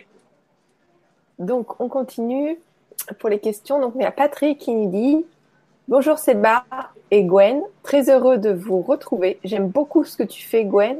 [1.37, 2.59] Donc, on continue
[3.19, 3.79] pour les questions.
[3.79, 5.25] Donc, il y a Patrick qui nous dit
[5.87, 6.65] Bonjour Seba
[7.11, 7.61] et Gwen.
[7.83, 9.39] Très heureux de vous retrouver.
[9.43, 10.97] J'aime beaucoup ce que tu fais, Gwen.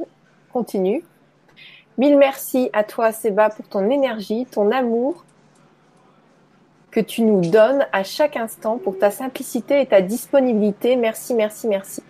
[0.52, 1.04] Continue.
[1.98, 5.24] Mille merci à toi, Seba, pour ton énergie, ton amour
[6.90, 10.96] que tu nous donnes à chaque instant pour ta simplicité et ta disponibilité.
[10.96, 12.02] Merci, merci, merci.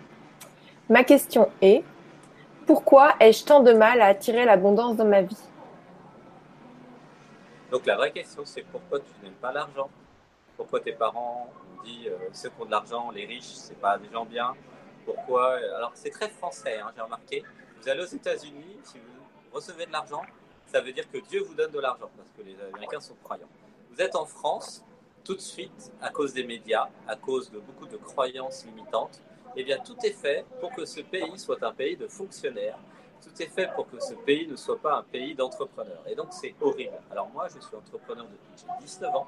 [0.89, 1.83] Ma question est,
[2.65, 5.37] pourquoi ai-je tant de mal à attirer l'abondance dans ma vie?
[7.71, 9.89] Donc la vraie question, c'est pourquoi tu n'aimes pas l'argent?
[10.57, 13.97] Pourquoi tes parents ont dit euh, ceux qui ont de l'argent, les riches, c'est pas
[13.97, 14.53] des gens bien?
[15.05, 17.43] Pourquoi Alors c'est très français, hein, j'ai remarqué.
[17.81, 20.21] Vous allez aux États-Unis, si vous recevez de l'argent,
[20.67, 23.49] ça veut dire que Dieu vous donne de l'argent, parce que les Américains sont croyants
[23.91, 24.83] vous êtes en France,
[25.23, 29.21] tout de suite, à cause des médias, à cause de beaucoup de croyances limitantes,
[29.55, 32.79] eh bien, tout est fait pour que ce pays soit un pays de fonctionnaires.
[33.21, 36.03] Tout est fait pour que ce pays ne soit pas un pays d'entrepreneurs.
[36.07, 36.99] Et donc, c'est horrible.
[37.11, 39.27] Alors, moi, je suis entrepreneur depuis j'ai 19 ans.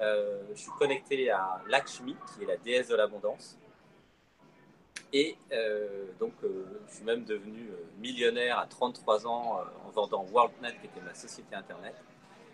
[0.00, 3.58] Euh, je suis connecté à Lakshmi, qui est la déesse de l'abondance.
[5.12, 10.74] Et euh, donc, euh, je suis même devenu millionnaire à 33 ans en vendant WorldNet,
[10.80, 11.94] qui était ma société Internet.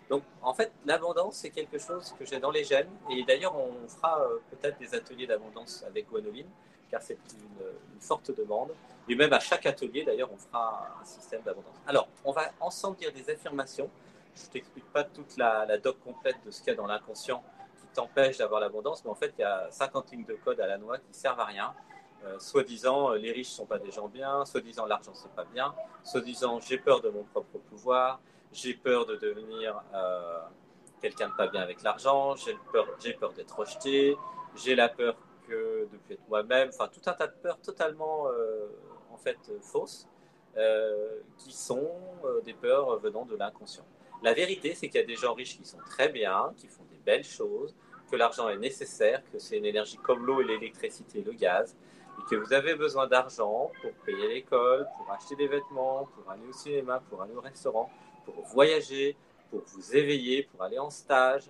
[0.09, 2.89] Donc, en fait, l'abondance, c'est quelque chose que j'ai dans les gènes.
[3.09, 6.49] Et d'ailleurs, on fera peut-être des ateliers d'abondance avec Gwenoline,
[6.91, 7.49] car c'est une,
[7.99, 8.71] forte demande.
[9.07, 11.75] Et même à chaque atelier, d'ailleurs, on fera un système d'abondance.
[11.85, 13.89] Alors, on va ensemble dire des affirmations.
[14.35, 17.43] Je ne t'explique pas toute la, doc complète de ce qu'il y a dans l'inconscient
[17.79, 20.65] qui t'empêche d'avoir l'abondance, mais en fait, il y a 50 lignes de code à
[20.67, 21.75] la noix qui servent à rien.
[22.23, 25.45] Euh, soi-disant, euh, les riches ne sont pas des gens bien, soi-disant, l'argent, c'est pas
[25.45, 25.73] bien,
[26.03, 28.19] soi-disant, j'ai peur de mon propre pouvoir,
[28.51, 30.39] j'ai peur de devenir euh,
[31.01, 34.15] quelqu'un de pas bien avec l'argent, j'ai peur d'être rejeté,
[34.55, 35.15] j'ai la peur
[35.51, 38.67] que de plus être moi-même, enfin tout un tas de peurs totalement euh,
[39.11, 40.07] en fait fausses,
[40.57, 41.91] euh, qui sont
[42.43, 43.85] des peurs venant de l'inconscient.
[44.23, 46.83] La vérité, c'est qu'il y a des gens riches qui sont très bien, qui font
[46.91, 47.73] des belles choses,
[48.11, 51.75] que l'argent est nécessaire, que c'est une énergie comme l'eau et l'électricité et le gaz,
[52.19, 56.45] et que vous avez besoin d'argent pour payer l'école, pour acheter des vêtements, pour aller
[56.47, 57.89] au cinéma, pour aller au restaurant,
[58.25, 59.15] pour voyager,
[59.49, 61.49] pour vous éveiller, pour aller en stage,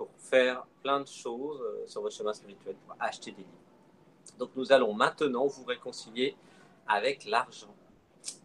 [0.00, 4.38] pour faire plein de choses euh, sur votre chemin spirituel, pour acheter des livres.
[4.38, 6.34] Donc nous allons maintenant vous réconcilier
[6.88, 7.74] avec l'argent.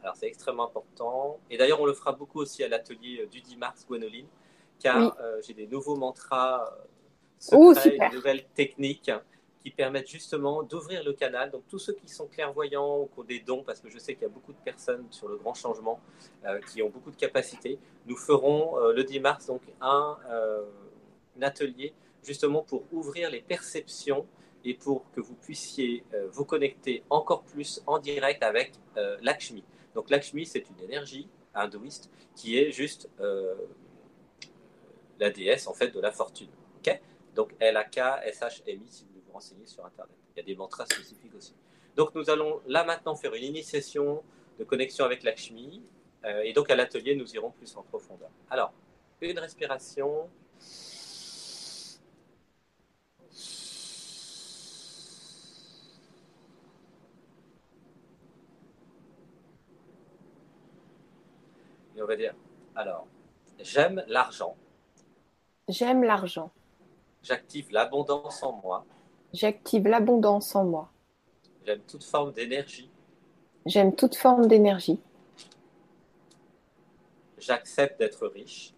[0.04, 1.40] Alors c'est extrêmement important.
[1.50, 4.28] Et d'ailleurs, on le fera beaucoup aussi à l'atelier euh, du 10 mars, Gwenoline,
[4.80, 6.70] car euh, j'ai des nouveaux mantras
[7.40, 9.10] secrets, des nouvelles techniques
[9.64, 11.52] qui permettent justement d'ouvrir le canal.
[11.52, 14.14] Donc tous ceux qui sont clairvoyants ou qui ont des dons, parce que je sais
[14.14, 16.02] qu'il y a beaucoup de personnes sur le grand changement
[16.46, 20.18] euh, qui ont beaucoup de capacités, nous ferons euh, le 10 mars donc un,
[21.44, 24.26] atelier justement pour ouvrir les perceptions
[24.64, 28.74] et pour que vous puissiez vous connecter encore plus en direct avec
[29.22, 29.64] Lakshmi.
[29.94, 33.08] Donc Lakshmi, c'est une énergie hindouiste qui est juste
[35.20, 36.50] la déesse en fait de la fortune.
[36.80, 37.00] ok?
[37.36, 40.16] Donc L-A-K-S-H-M-I si vous renseigner sur Internet.
[40.36, 41.54] Il y a des mantras spécifiques aussi.
[41.96, 44.24] Donc nous allons là maintenant faire une initiation
[44.60, 45.82] de connexion avec Lakshmi.
[46.26, 48.30] Euh, et donc à l'atelier, nous irons plus en profondeur.
[48.50, 48.74] Alors,
[49.22, 50.30] une respiration.
[62.06, 62.36] Va dire,
[62.76, 63.08] alors,
[63.60, 64.56] j'aime l'argent.
[65.68, 66.52] J'aime l'argent.
[67.24, 68.86] J'active l'abondance en moi.
[69.34, 70.92] J'active l'abondance en moi.
[71.66, 72.90] J'aime toute forme d'énergie.
[73.66, 75.00] J'aime toute forme d'énergie.
[77.40, 78.74] J'accepte d'être riche.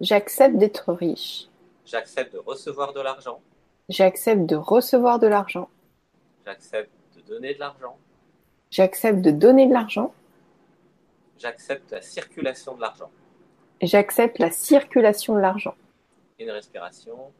[0.00, 1.48] J'accepte d'être riche.
[1.86, 3.40] J'accepte de recevoir de l'argent.
[3.88, 5.70] J'accepte de recevoir de l'argent.
[6.44, 7.96] J'accepte de donner de l'argent.
[8.70, 10.12] J'accepte de donner de l'argent.
[11.38, 13.10] J'accepte la circulation de l'argent.
[13.82, 15.74] J'accepte la circulation de l'argent.
[16.38, 17.32] Une respiration.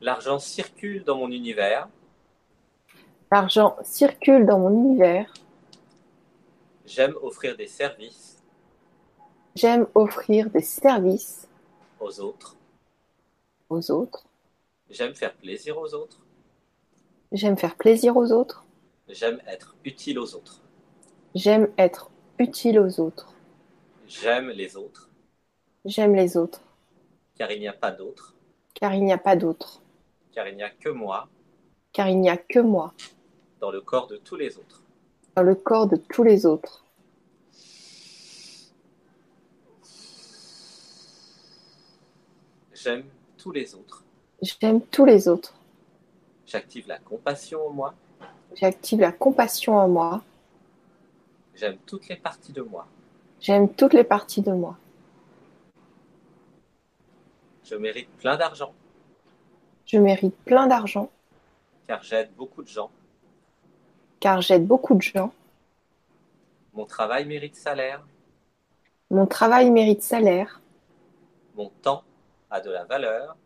[0.00, 1.88] L'argent circule dans mon univers.
[3.30, 5.32] L'argent circule dans mon univers.
[6.84, 8.42] J'aime offrir des services
[9.54, 11.46] J'aime offrir des services
[12.00, 12.56] aux autres.
[13.68, 14.24] aux autres.
[14.90, 16.18] J'aime faire plaisir aux autres.
[17.32, 18.64] J'aime faire plaisir aux autres.
[19.08, 20.60] J'aime être utile aux autres.
[21.34, 23.32] J'aime être utile aux autres.
[24.06, 25.08] J'aime les autres,
[25.86, 26.60] J'aime les autres,
[27.34, 28.34] car il n'y a pas d'autres,
[28.74, 29.80] car il n'y a pas d'autres.
[30.32, 31.28] car il n'y a que moi
[31.92, 32.92] Car il n'y a que moi
[33.60, 34.82] dans le corps de tous les autres.
[35.34, 36.84] dans le corps de tous les autres.
[42.74, 43.04] J'aime
[43.38, 44.04] tous les autres.
[44.42, 45.54] J'aime tous les autres.
[46.52, 47.94] J'active la compassion en moi.
[48.54, 50.22] J'active la compassion en moi.
[51.54, 52.86] J'aime toutes les parties de moi.
[53.40, 54.76] J'aime toutes les parties de moi.
[57.64, 58.74] Je mérite plein d'argent,
[59.86, 61.10] Je mérite plein d'argent,
[61.86, 62.90] car j'aide beaucoup de gens.
[64.20, 65.32] car j'aide beaucoup de gens.
[66.74, 68.04] Mon travail mérite salaire.
[69.10, 70.60] Mon travail mérite salaire.
[71.54, 72.04] Mon temps
[72.50, 73.36] a de la valeur.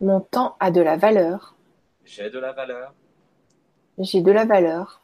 [0.00, 1.56] Mon temps a de la valeur.
[2.04, 2.94] J'ai de la valeur.
[3.98, 5.02] J'ai de la valeur.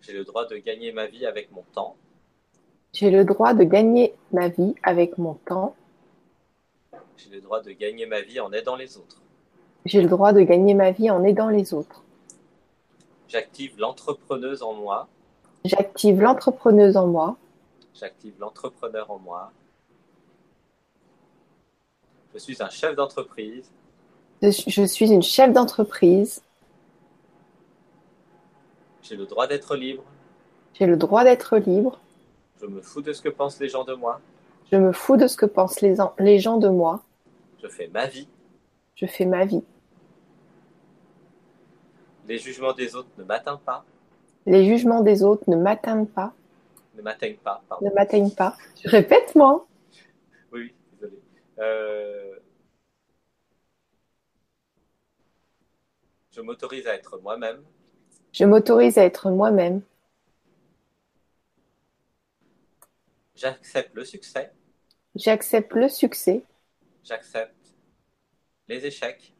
[0.00, 1.96] J'ai le droit de gagner ma vie avec mon temps.
[2.92, 5.74] J'ai le droit de gagner ma vie avec mon temps.
[7.16, 9.20] J'ai le droit de gagner ma vie en aidant les autres.
[9.84, 12.02] J'ai le droit de gagner ma vie en aidant les autres.
[13.28, 15.08] J'active l'entrepreneuse en moi.
[15.64, 17.36] J'active l'entrepreneuse en moi.
[17.94, 19.52] J'active l'entrepreneur en moi.
[22.32, 23.70] Je suis un chef d'entreprise.
[24.50, 26.42] Je suis une chef d'entreprise.
[29.02, 30.02] J'ai le droit d'être libre.
[30.74, 31.98] J'ai le droit d'être libre.
[32.60, 34.20] Je me fous de ce que pensent les gens de moi.
[34.72, 37.02] Je me fous de ce que pensent les, en- les gens de moi.
[37.62, 38.28] Je fais ma vie.
[38.96, 39.62] Je fais ma vie.
[42.26, 43.84] Les jugements des autres ne m'atteignent pas.
[44.46, 46.32] Les jugements des autres ne m'atteignent pas.
[46.96, 47.86] Ne m'atteignent pas, pardon.
[47.86, 48.56] Ne m'atteignent pas.
[48.82, 49.66] Je répète, moi.
[50.52, 51.18] Oui, oui, désolé.
[51.58, 52.36] Euh,
[56.34, 57.62] Je m'autorise à être moi-même.
[58.32, 59.82] Je m'autorise à être moi-même.
[63.36, 64.52] J'accepte le succès.
[65.14, 66.42] J'accepte le succès.
[67.04, 67.54] J'accepte
[68.68, 69.34] les échecs,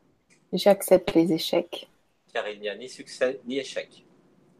[0.53, 1.89] J'accepte les échecs.
[2.33, 4.05] car il n'y a ni succès ni échec.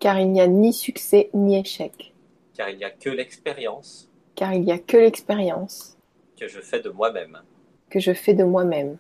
[0.01, 2.15] Car il n'y a ni succès ni échec.
[2.55, 5.97] Car il n'y a que l'expérience Car il n'y a que l'expérience
[6.39, 7.43] que je fais de moi-même.
[7.91, 8.97] que je fais de moi-même.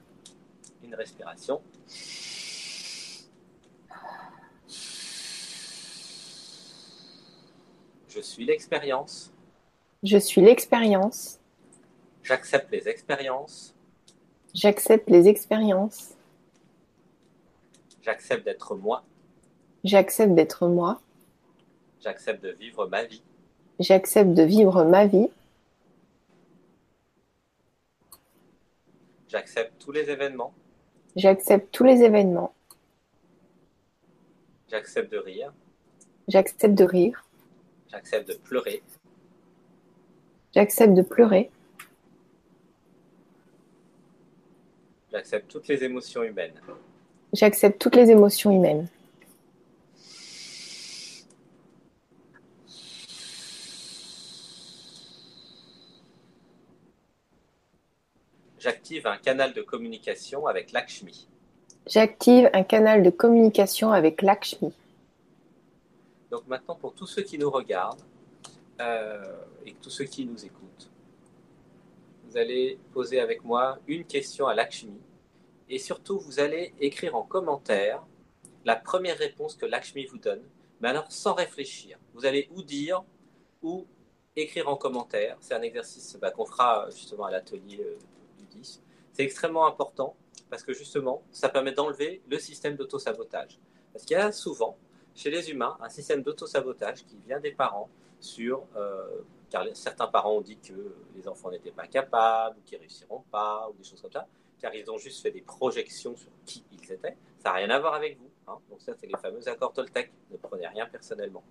[0.84, 1.60] Une respiration.
[8.14, 9.32] Je suis l'expérience.
[10.04, 11.40] Je suis l'expérience.
[12.22, 13.74] J'accepte les expériences.
[14.54, 16.14] J'accepte les expériences.
[18.02, 19.02] J'accepte d'être moi.
[19.82, 21.00] J'accepte d'être moi.
[22.00, 23.22] J'accepte de vivre ma vie.
[23.80, 25.28] J'accepte de vivre ma vie.
[29.26, 30.54] J'accepte tous les événements.
[31.16, 32.54] J'accepte tous les événements.
[34.68, 35.52] J'accepte de rire.
[36.28, 37.24] J'accepte de rire.
[37.90, 38.82] J'accepte de pleurer.
[40.54, 41.50] J'accepte de pleurer.
[45.12, 46.54] J'accepte toutes les émotions humaines.
[47.32, 48.88] J'accepte toutes les émotions humaines.
[58.58, 61.28] J'active un canal de communication avec Lakshmi.
[61.86, 64.72] J'active un canal de communication avec Lakshmi.
[66.34, 68.02] Donc maintenant, pour tous ceux qui nous regardent
[68.80, 69.22] euh,
[69.64, 70.90] et tous ceux qui nous écoutent,
[72.24, 74.98] vous allez poser avec moi une question à Lakshmi
[75.68, 78.04] et surtout vous allez écrire en commentaire
[78.64, 80.42] la première réponse que Lakshmi vous donne,
[80.80, 82.00] mais alors sans réfléchir.
[82.14, 83.04] Vous allez ou dire
[83.62, 83.86] ou
[84.34, 85.36] écrire en commentaire.
[85.38, 87.96] C'est un exercice bah, qu'on fera justement à l'atelier euh,
[88.38, 88.82] du 10.
[89.12, 90.16] C'est extrêmement important
[90.50, 93.60] parce que justement, ça permet d'enlever le système d'auto-sabotage.
[93.92, 94.76] Parce qu'il y a souvent,
[95.14, 97.88] chez les humains, un système d'auto-sabotage qui vient des parents
[98.20, 102.78] sur, euh, car certains parents ont dit que les enfants n'étaient pas capables, ou qu'ils
[102.78, 104.26] réussiront pas, ou des choses comme ça,
[104.58, 107.16] car ils ont juste fait des projections sur qui ils étaient.
[107.38, 108.30] Ça n'a rien à voir avec vous.
[108.48, 108.58] Hein.
[108.70, 110.12] Donc ça, c'est les fameux accords Toltec.
[110.30, 111.44] Ne prenez rien personnellement.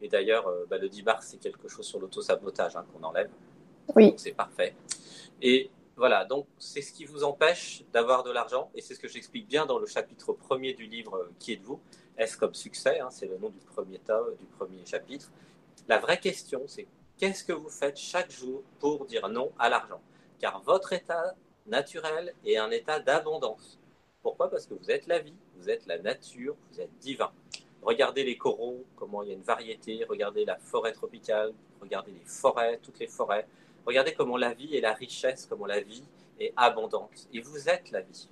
[0.00, 3.30] Et d'ailleurs, euh, bah, le 10 mars, c'est quelque chose sur l'auto-sabotage hein, qu'on enlève.
[3.94, 4.14] Oui.
[4.16, 4.74] C'est parfait.
[5.40, 8.70] Et voilà, donc c'est ce qui vous empêche d'avoir de l'argent.
[8.74, 11.80] Et c'est ce que j'explique bien dans le chapitre premier du livre euh, Qui êtes-vous?
[12.18, 15.30] S comme succès, hein, c'est le nom du premier, tome, du premier chapitre.
[15.88, 16.86] La vraie question, c'est
[17.18, 20.00] qu'est-ce que vous faites chaque jour pour dire non à l'argent?
[20.38, 21.34] Car votre état
[21.66, 23.78] naturel est un état d'abondance.
[24.22, 24.50] Pourquoi?
[24.50, 27.30] Parce que vous êtes la vie, vous êtes la nature, vous êtes divin.
[27.82, 32.24] Regardez les coraux, comment il y a une variété, regardez la forêt tropicale, regardez les
[32.24, 33.46] forêts, toutes les forêts.
[33.86, 36.02] Regardez comment la vie est la richesse, comment la vie
[36.40, 37.28] est abondante.
[37.32, 38.28] Et vous êtes la vie.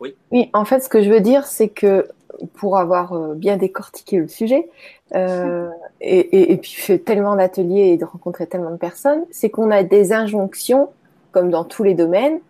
[0.00, 0.14] Oui.
[0.32, 2.08] Oui, en fait, ce que je veux dire, c'est que
[2.54, 4.68] pour avoir euh, bien décortiqué le sujet,
[5.14, 5.68] euh,
[6.00, 9.82] et, et, puis fait tellement d'ateliers et de rencontrer tellement de personnes, c'est qu'on a
[9.82, 10.90] des injonctions,
[11.32, 12.40] comme dans tous les domaines,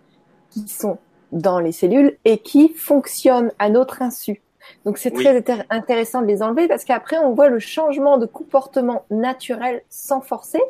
[0.50, 0.98] qui sont
[1.32, 4.40] dans les cellules et qui fonctionnent à notre insu.
[4.84, 9.04] Donc c'est très intéressant de les enlever parce qu'après on voit le changement de comportement
[9.10, 10.60] naturel sans forcer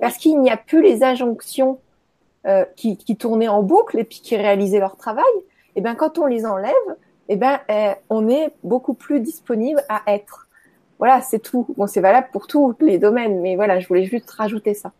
[0.00, 1.78] parce qu'il n'y a plus les injonctions
[2.46, 5.24] euh, qui, qui, tournaient en boucle et puis qui réalisaient leur travail.
[5.76, 6.72] Et ben quand on les enlève,
[7.28, 10.48] et ben euh, on est beaucoup plus disponible à être.
[10.98, 11.66] Voilà, c'est tout.
[11.76, 14.92] Bon, c'est valable pour tous les domaines, mais voilà, je voulais juste rajouter ça.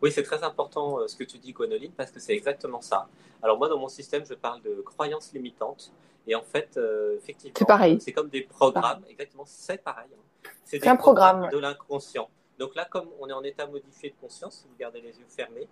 [0.00, 3.08] Oui, c'est très important euh, ce que tu dis, Gwenoline, parce que c'est exactement ça.
[3.42, 5.92] Alors moi, dans mon système, je parle de croyances limitantes.
[6.26, 8.00] Et en fait, euh, effectivement, c'est pareil.
[8.00, 9.02] C'est comme des programmes.
[9.08, 10.08] Exactement, c'est pareil.
[10.12, 10.50] Hein.
[10.64, 12.28] C'est un programme de l'inconscient.
[12.58, 15.26] Donc là, comme on est en état modifié de conscience, si vous gardez les yeux
[15.28, 15.68] fermés,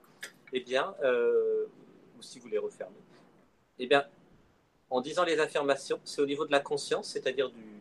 [0.53, 1.67] eh bien, euh,
[2.19, 2.99] ou si vous les refermez,
[3.81, 4.05] eh bien,
[4.91, 7.81] en disant les affirmations, c'est au niveau de la conscience, c'est-à-dire du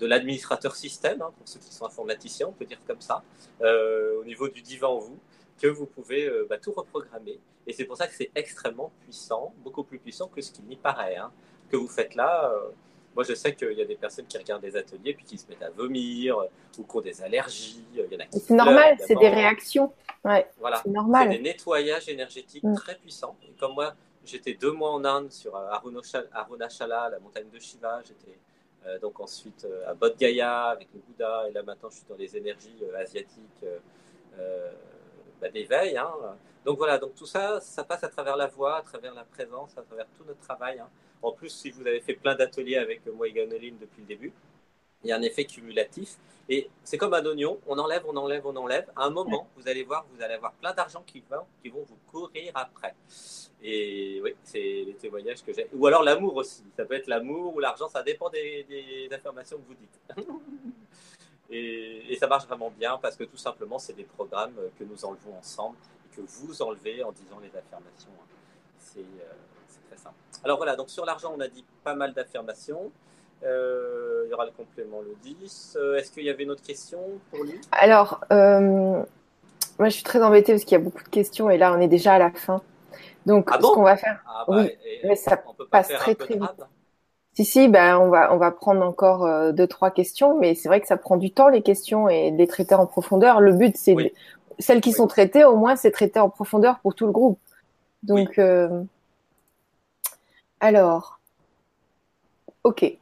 [0.00, 3.22] de l'administrateur système, hein, pour ceux qui sont informaticiens, on peut dire comme ça,
[3.60, 5.18] euh, au niveau du divan en vous,
[5.60, 7.38] que vous pouvez euh, bah, tout reprogrammer.
[7.66, 10.76] Et c'est pour ça que c'est extrêmement puissant, beaucoup plus puissant que ce qu'il n'y
[10.76, 11.16] paraît.
[11.16, 11.30] Hein,
[11.70, 12.70] que vous faites là, euh,
[13.14, 15.46] moi je sais qu'il y a des personnes qui regardent des ateliers puis qui se
[15.48, 16.38] mettent à vomir
[16.78, 17.84] ou qui ont des allergies.
[18.32, 19.92] C'est normal, c'est des réactions.
[20.24, 21.28] Ouais, voilà, c'est normal.
[21.30, 22.74] C'est des nettoyages énergétiques mm.
[22.74, 23.36] très puissants.
[23.46, 23.94] Et comme moi,
[24.24, 28.38] j'étais deux mois en Inde sur Arunachala, la montagne de Shiva, j'étais
[28.86, 32.06] euh, donc ensuite euh, à Bodh Gaya avec le Bouddha, et là maintenant je suis
[32.08, 33.64] dans les énergies euh, asiatiques
[35.40, 35.96] bah, d'éveil.
[35.96, 36.10] Hein.
[36.64, 39.76] Donc voilà, donc tout ça, ça passe à travers la voix, à travers la présence,
[39.76, 40.78] à travers tout notre travail.
[40.78, 40.88] Hein.
[41.22, 44.32] En plus, si vous avez fait plein d'ateliers avec moi et Ganoline depuis le début,
[45.02, 46.18] il y a un effet cumulatif.
[46.48, 48.90] Et c'est comme un oignon, on enlève, on enlève, on enlève.
[48.96, 51.22] À un moment, vous allez voir, vous allez avoir plein d'argent qui,
[51.62, 52.94] qui vont vous courir après.
[53.62, 55.68] Et oui, c'est les témoignages que j'ai.
[55.72, 56.64] Ou alors l'amour aussi.
[56.76, 60.00] Ça peut être l'amour ou l'argent, ça dépend des, des, affirmations que vous dites.
[61.50, 65.36] et, ça marche vraiment bien parce que tout simplement, c'est des programmes que nous enlevons
[65.38, 65.76] ensemble
[66.06, 68.10] et que vous enlevez en disant les affirmations.
[68.96, 69.02] Euh,
[69.68, 70.16] c'est très simple.
[70.42, 72.90] Alors voilà, donc sur l'argent, on a dit pas mal d'affirmations.
[73.42, 75.76] Euh, il y aura le complément le 10.
[75.80, 77.60] Euh, est-ce qu'il y avait une autre question pour lui?
[77.72, 81.72] Alors, moi je suis très embêtée parce qu'il y a beaucoup de questions et là
[81.72, 82.62] on est déjà à la fin.
[83.26, 84.70] Donc, ah ce qu'on va faire, ah bah, oui,
[85.04, 86.64] mais ça passe très très vite.
[87.34, 90.68] Si si, ben on va on va prendre encore euh, deux trois questions, mais c'est
[90.68, 93.40] vrai que ça prend du temps les questions et de les traiter en profondeur.
[93.40, 93.94] Le but c'est
[94.58, 97.38] celles qui sont traitées, au moins c'est traité en profondeur pour tout le groupe.
[98.02, 98.82] Donc euh,
[100.60, 101.20] alors,
[102.64, 102.96] ok.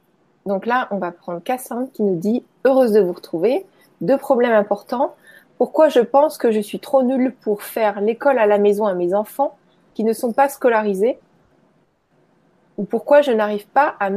[0.49, 3.67] Donc là, on va prendre Cassandre qui nous dit heureuse de vous retrouver.
[4.01, 5.15] Deux problèmes importants.
[5.59, 8.95] Pourquoi je pense que je suis trop nulle pour faire l'école à la maison à
[8.95, 9.55] mes enfants
[9.93, 11.19] qui ne sont pas scolarisés
[12.77, 14.09] ou pourquoi je n'arrive pas à,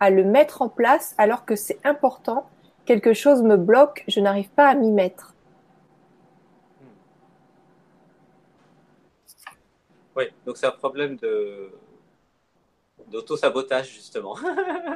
[0.00, 2.48] à le mettre en place alors que c'est important,
[2.86, 5.34] quelque chose me bloque, je n'arrive pas à m'y mettre?
[10.16, 11.72] Oui, donc c'est un problème de
[13.14, 14.36] d'auto-sabotage justement.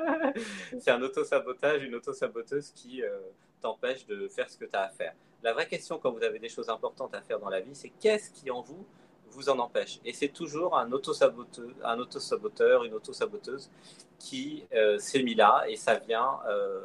[0.81, 3.17] c'est un auto-sabotage, une auto-saboteuse qui euh,
[3.61, 5.15] t'empêche de faire ce que tu as à faire.
[5.45, 7.91] La vraie question quand vous avez des choses importantes à faire dans la vie, c'est
[8.01, 8.85] qu'est-ce qui en vous
[9.31, 10.01] vous en empêche?
[10.05, 13.71] Et c'est toujours un auto-saboteur, un auto-saboteur une auto-saboteuse
[14.19, 16.81] qui euh, s'est mis là et ça vient euh,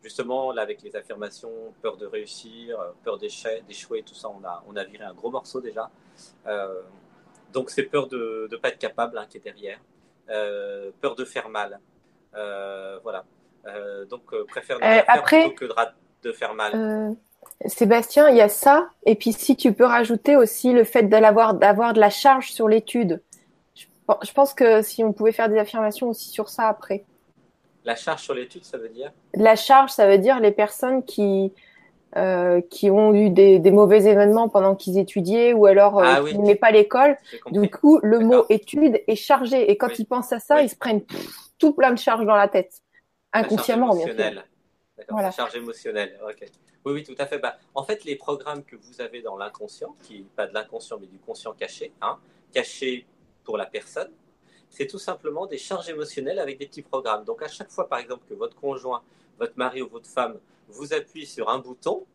[0.00, 4.76] justement là avec les affirmations, peur de réussir, peur d'échouer, tout ça, on a, on
[4.76, 5.90] a viré un gros morceau déjà.
[7.52, 9.80] Donc c'est peur de ne pas être capable hein, qui est derrière.
[11.00, 11.78] Peur de faire mal.
[13.02, 13.24] voilà.
[14.10, 15.66] donc, préfère ne pas faire plutôt que
[16.22, 17.16] de, faire mal.
[17.66, 18.88] Sébastien, il y a ça.
[19.06, 22.68] Et puis, si tu peux rajouter aussi le fait d'avoir d'avoir de la charge sur
[22.68, 23.22] l'étude.
[23.74, 27.04] Je, pense que si on pouvait faire des affirmations aussi sur ça après.
[27.84, 29.12] La charge sur l'étude, ça veut dire?
[29.34, 31.52] La charge, ça veut dire les personnes qui
[32.16, 36.22] euh, qui ont eu des, des, mauvais événements pendant qu'ils étudiaient ou alors euh, ah
[36.22, 37.16] qui n'aimaient pas l'école.
[37.50, 40.76] Du coup, le mot étude est chargé et quand ils pensent à ça, ils se
[40.76, 41.02] prennent
[41.58, 42.82] tout plein de charges dans la tête,
[43.32, 44.42] inconsciemment bien sûr.
[45.08, 45.30] Voilà.
[45.30, 46.18] charge émotionnelle.
[46.84, 47.38] Oui, oui, tout à fait.
[47.38, 51.06] Bah, en fait, les programmes que vous avez dans l'inconscient, qui pas de l'inconscient mais
[51.06, 52.18] du conscient caché, hein,
[52.52, 53.06] caché
[53.42, 54.10] pour la personne,
[54.68, 57.24] c'est tout simplement des charges émotionnelles avec des petits programmes.
[57.24, 59.02] Donc à chaque fois, par exemple, que votre conjoint,
[59.38, 60.38] votre mari ou votre femme
[60.72, 62.06] vous appuie sur un bouton,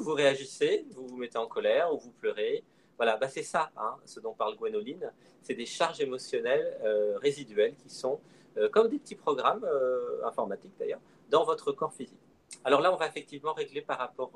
[0.00, 2.64] vous réagissez, vous vous mettez en colère ou vous pleurez.
[2.96, 5.12] Voilà, bah c'est ça, hein, ce dont parle Gwénoline.
[5.42, 8.20] C'est des charges émotionnelles euh, résiduelles qui sont
[8.56, 12.18] euh, comme des petits programmes euh, informatiques d'ailleurs dans votre corps physique.
[12.64, 14.32] Alors là, on va effectivement régler par rapport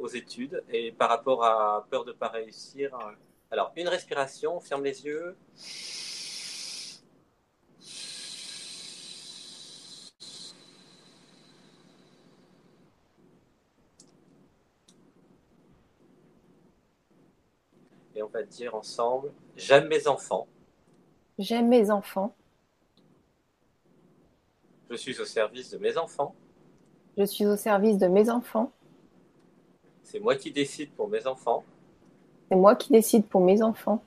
[0.00, 2.98] aux études et par rapport à peur de ne pas réussir.
[3.50, 5.36] Alors, une respiration, on ferme les yeux.
[18.30, 20.46] Va dire ensemble, j'aime mes enfants.
[21.38, 22.34] J'aime mes enfants.
[24.90, 26.34] Je suis au service de mes enfants.
[27.16, 28.72] Je suis au service de mes enfants.
[30.02, 31.64] C'est moi qui décide pour mes enfants.
[32.48, 34.02] C'est moi qui décide pour mes enfants.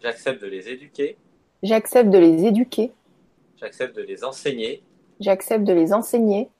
[0.00, 1.16] J'accepte de les éduquer.
[1.62, 2.92] J'accepte de les éduquer.
[3.56, 4.82] J'accepte de les enseigner.
[5.18, 6.50] J'accepte de les enseigner.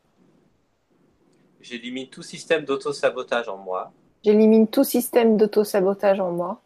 [1.61, 3.93] J'élimine tout système d'auto-sabotage en moi.
[4.25, 6.62] J'élimine tout système d'auto-sabotage en moi.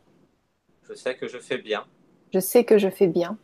[0.88, 1.84] Je sais que je fais bien.
[2.32, 3.36] Je sais que je fais bien.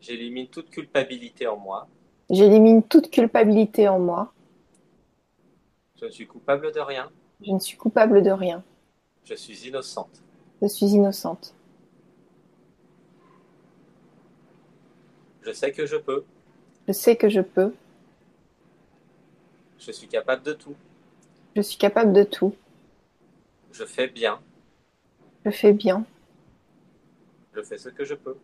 [0.00, 1.86] J'élimine toute culpabilité en moi.
[2.30, 4.32] J'élimine toute culpabilité en moi.
[6.00, 7.10] Je ne suis coupable de rien.
[7.42, 8.64] Je ne suis coupable de rien.
[9.24, 10.22] Je suis innocente.
[10.62, 11.54] Je suis innocente.
[15.42, 16.24] Je sais que je peux.
[16.88, 17.74] Je sais que je peux.
[19.78, 20.74] Je suis capable de tout.
[21.54, 22.54] Je suis capable de tout.
[23.78, 24.40] Je fais bien.
[25.44, 26.06] Je fais bien.
[27.54, 28.36] Je fais ce que je peux.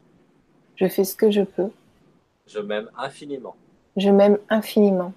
[0.76, 1.70] Je fais ce que je peux.
[2.46, 3.56] Je m'aime infiniment.
[3.96, 5.14] Je m'aime infiniment.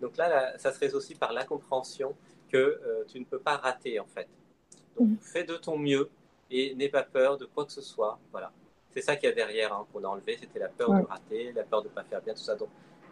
[0.00, 2.14] Donc là, ça se résout aussi par la compréhension
[2.48, 4.28] que euh, tu ne peux pas rater en fait.
[4.98, 5.16] Donc mm.
[5.20, 6.10] fais de ton mieux
[6.50, 8.18] et n'aie pas peur de quoi que ce soit.
[8.32, 8.52] Voilà.
[8.90, 11.52] C'est ça qu'il y a derrière hein, qu'on a enlevé, c'était la peur de rater,
[11.52, 12.56] la peur de ne pas faire bien, tout ça.
[12.56, 12.68] Donc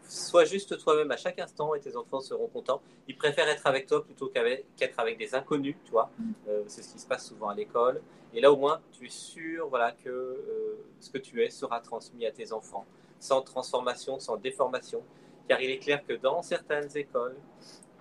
[0.08, 2.80] sois juste toi-même à chaque instant et tes enfants seront contents.
[3.08, 6.10] Ils préfèrent être avec toi plutôt qu'être avec des inconnus, tu vois.
[6.18, 6.32] Mm.
[6.48, 8.00] Euh, c'est ce qui se passe souvent à l'école.
[8.32, 11.80] Et là, au moins, tu es sûr voilà, que euh, ce que tu es sera
[11.80, 12.84] transmis à tes enfants,
[13.18, 15.02] sans transformation, sans déformation.
[15.48, 17.36] Car il est clair que dans certaines écoles,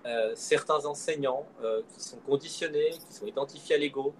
[0.06, 1.46] euh, certains enseignants
[1.94, 4.14] qui sont conditionnés, qui sont identifiés à l'ego,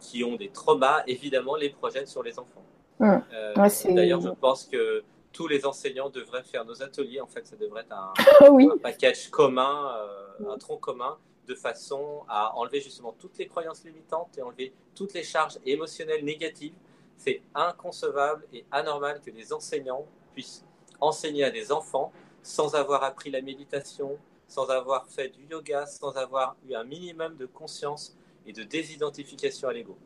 [0.00, 2.64] qui ont des traumas, évidemment, les projettent sur les enfants.
[2.98, 3.94] Mm.
[3.94, 7.20] D'ailleurs, je pense que tous les enseignants devraient faire nos ateliers.
[7.20, 8.48] En fait, ça devrait être un, ah
[8.82, 14.36] package commun, euh, un tronc commun, de façon à enlever justement toutes les croyances limitantes
[14.38, 16.74] et enlever toutes les charges émotionnelles négatives.
[17.16, 20.64] C'est inconcevable et anormal que des enseignants puissent
[21.00, 22.12] enseigner à des enfants
[22.42, 24.18] sans avoir appris la méditation,
[24.48, 28.16] sans avoir fait du yoga, sans avoir eu un minimum de conscience
[28.46, 29.96] et de désidentification à l'ego.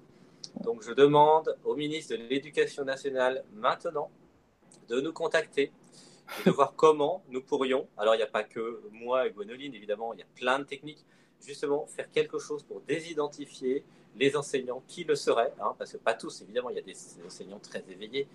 [0.60, 4.10] Donc je demande au ministre de l'Éducation nationale maintenant
[4.88, 5.72] de nous contacter
[6.40, 9.74] et de voir comment nous pourrions, alors il n'y a pas que moi et Gwenoline,
[9.74, 11.04] évidemment, il y a plein de techniques,
[11.40, 13.84] justement faire quelque chose pour désidentifier
[14.16, 16.96] les enseignants qui le seraient, hein, parce que pas tous, évidemment, il y a des
[17.24, 18.26] enseignants très éveillés,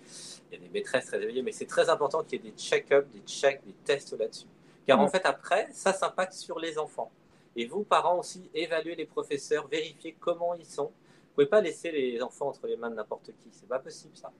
[0.50, 2.56] il y a des maîtresses très éveillées, mais c'est très important qu'il y ait des
[2.56, 4.46] check-ups, des checks, des tests là-dessus.
[4.86, 7.10] Car en fait, après, ça s'impacte sur les enfants.
[7.56, 10.86] Et vous, parents aussi, évaluez les professeurs, vérifiez comment ils sont.
[10.86, 13.78] Vous ne pouvez pas laisser les enfants entre les mains de n'importe qui, c'est pas
[13.78, 14.32] possible ça.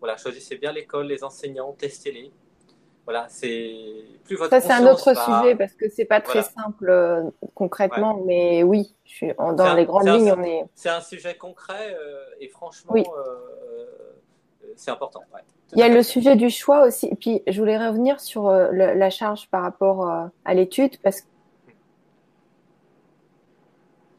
[0.00, 2.32] Voilà, choisissez bien l'école, les enseignants, testez-les.
[3.04, 3.74] Voilà, c'est
[4.24, 4.50] plus votre.
[4.50, 7.22] Ça, c'est un autre sujet parce que c'est pas très simple euh,
[7.54, 10.64] concrètement, mais oui, je suis dans les grandes lignes, on est.
[10.74, 13.36] C'est un sujet concret euh, et franchement, euh,
[14.76, 15.22] c'est important.
[15.72, 17.06] Il y a le sujet du choix aussi.
[17.06, 20.08] Et puis, je voulais revenir sur la charge par rapport
[20.44, 21.26] à l'étude parce que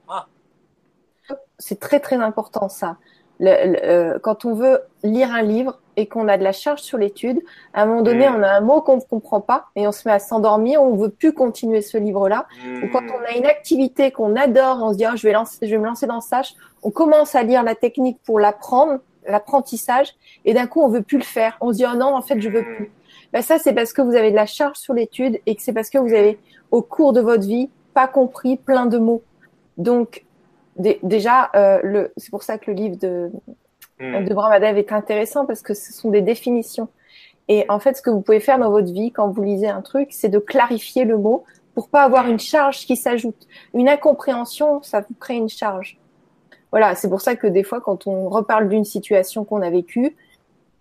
[0.07, 0.27] ah.
[1.59, 2.97] c'est très très important ça.
[3.41, 7.41] Euh, quand on veut lire un livre, et qu'on a de la charge sur l'étude,
[7.73, 8.35] à un moment donné, mm.
[8.37, 10.95] on a un mot qu'on ne comprend pas et on se met à s'endormir, on
[10.95, 12.47] ne veut plus continuer ce livre-là.
[12.83, 15.57] Ou quand on a une activité qu'on adore, on se dit, oh, je, vais lancer,
[15.61, 16.41] je vais me lancer dans ça,
[16.83, 20.13] on commence à lire la technique pour l'apprendre, l'apprentissage,
[20.45, 21.57] et d'un coup, on veut plus le faire.
[21.61, 22.91] On se dit, oh non, en fait, je veux plus.
[23.33, 25.73] Ben, ça, c'est parce que vous avez de la charge sur l'étude et que c'est
[25.73, 26.39] parce que vous avez,
[26.71, 29.23] au cours de votre vie, pas compris plein de mots.
[29.77, 30.25] Donc,
[30.77, 33.31] déjà, euh, c'est pour ça que le livre de,
[33.99, 34.25] mm.
[34.25, 36.87] de Brahmadev est intéressant parce que ce sont des définitions.
[37.47, 39.81] Et en fait, ce que vous pouvez faire dans votre vie quand vous lisez un
[39.81, 41.43] truc, c'est de clarifier le mot
[41.73, 43.47] pour pas avoir une charge qui s'ajoute.
[43.73, 45.97] Une incompréhension, ça vous crée une charge.
[46.71, 50.15] Voilà, c'est pour ça que des fois, quand on reparle d'une situation qu'on a vécue,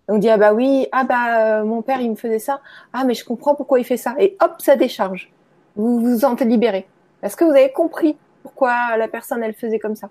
[0.07, 2.61] on dit ah bah oui, ah bah euh, mon père il me faisait ça,
[2.93, 5.31] ah mais je comprends pourquoi il fait ça, et hop ça décharge.
[5.75, 6.87] Vous vous en libérez.
[7.23, 10.09] Est-ce que vous avez compris pourquoi la personne elle faisait comme ça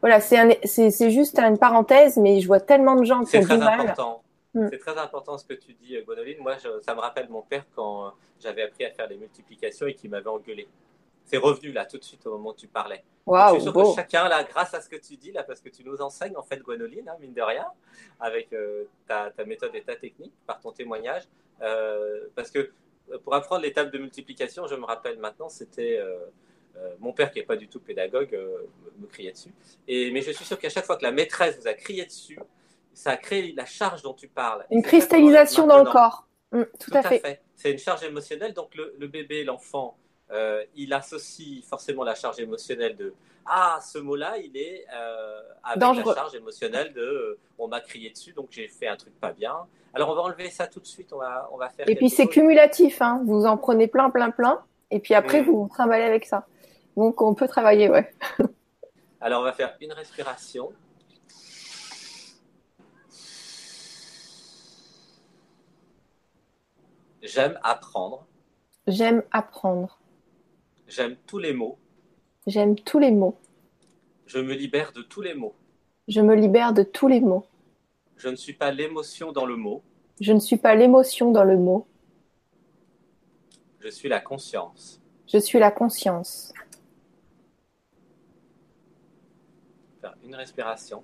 [0.00, 3.80] Voilà, c'est juste une parenthèse, mais je vois tellement de gens qui ont du mal.
[3.80, 4.22] Important.
[4.52, 4.66] Hmm.
[4.70, 6.38] C'est très important ce que tu dis, Gwenoline.
[6.40, 8.10] Moi, ça me rappelle mon père quand euh,
[8.40, 10.68] j'avais appris à faire les multiplications et qu'il m'avait engueulé.
[11.24, 13.04] C'est revenu là tout de suite au moment où tu parlais.
[13.24, 15.60] Wow, je suis sûr que chacun là, grâce à ce que tu dis là, parce
[15.60, 17.66] que tu nous enseignes en fait, Gwenoline, hein, mine de rien,
[18.18, 21.22] avec euh, ta, méthode et ta technique, par ton témoignage,
[21.62, 22.72] euh, parce que
[23.22, 26.18] pour apprendre les tables de multiplication, je me rappelle maintenant, c'était euh,
[27.00, 28.68] mon père, qui n'est pas du tout pédagogue, euh,
[28.98, 29.52] me criait dessus.
[29.88, 32.38] Et, mais je suis sûr qu'à chaque fois que la maîtresse vous a crié dessus,
[32.92, 34.64] ça a créé la charge dont tu parles.
[34.70, 36.26] Une cristallisation dans le corps.
[36.52, 37.42] Mm, tout, à fait.
[37.56, 38.52] C'est une charge émotionnelle.
[38.52, 39.96] Donc le, bébé, l'enfant,
[40.30, 43.14] euh, il associe forcément la charge émotionnelle de
[43.46, 44.84] ah ce mot-là, il est
[45.64, 49.32] avec la charge émotionnelle de on m'a crié dessus, donc j'ai fait un truc pas
[49.32, 49.54] bien.
[49.94, 51.12] Alors on va enlever ça tout de suite.
[51.12, 51.88] On va on va faire.
[51.88, 53.00] Et puis c'est cumulatif.
[53.02, 53.22] Hein.
[53.24, 54.62] Vous en prenez plein, plein, plein.
[54.90, 55.44] Et puis après, mm.
[55.46, 56.46] vous vous trimballez avec ça.
[57.00, 58.12] Donc on peut travailler, ouais.
[59.22, 60.70] Alors on va faire une respiration.
[67.22, 68.26] J'aime apprendre.
[68.86, 69.98] J'aime apprendre.
[70.88, 71.78] J'aime tous les mots.
[72.46, 73.38] J'aime tous les mots.
[74.26, 75.54] Je me libère de tous les mots.
[76.06, 77.46] Je me libère de tous les mots.
[78.18, 79.82] Je ne suis pas l'émotion dans le mot.
[80.20, 81.86] Je ne suis pas l'émotion dans le mot.
[83.78, 85.00] Je suis la conscience.
[85.26, 86.52] Je suis la conscience.
[90.24, 91.02] Une respiration.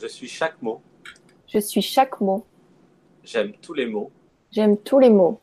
[0.00, 0.82] Je suis chaque mot.
[1.46, 2.44] Je suis chaque mot.
[3.22, 4.10] J'aime tous les mots.
[4.50, 5.40] J'aime tous les mots.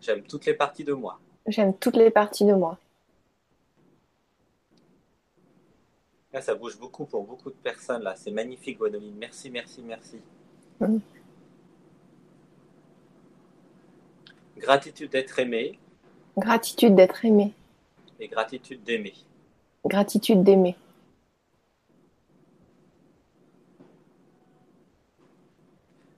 [0.00, 1.20] J'aime toutes les parties de moi.
[1.46, 2.78] J'aime toutes les parties de moi.
[6.32, 8.02] Là, ça bouge beaucoup pour beaucoup de personnes.
[8.02, 9.16] Là, c'est magnifique, Gwenoline.
[9.16, 10.20] Merci, merci, merci.
[14.58, 15.78] Gratitude d'être aimé.
[16.38, 17.52] Gratitude d'être aimé
[18.20, 19.14] et gratitude d'aimer.
[19.84, 20.76] Gratitude d'aimer.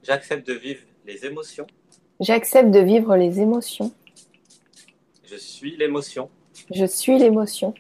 [0.03, 1.67] J'accepte de vivre les émotions.
[2.21, 3.93] J'accepte de vivre les émotions.
[5.25, 6.31] Je suis l'émotion.
[6.75, 7.75] Je suis l'émotion.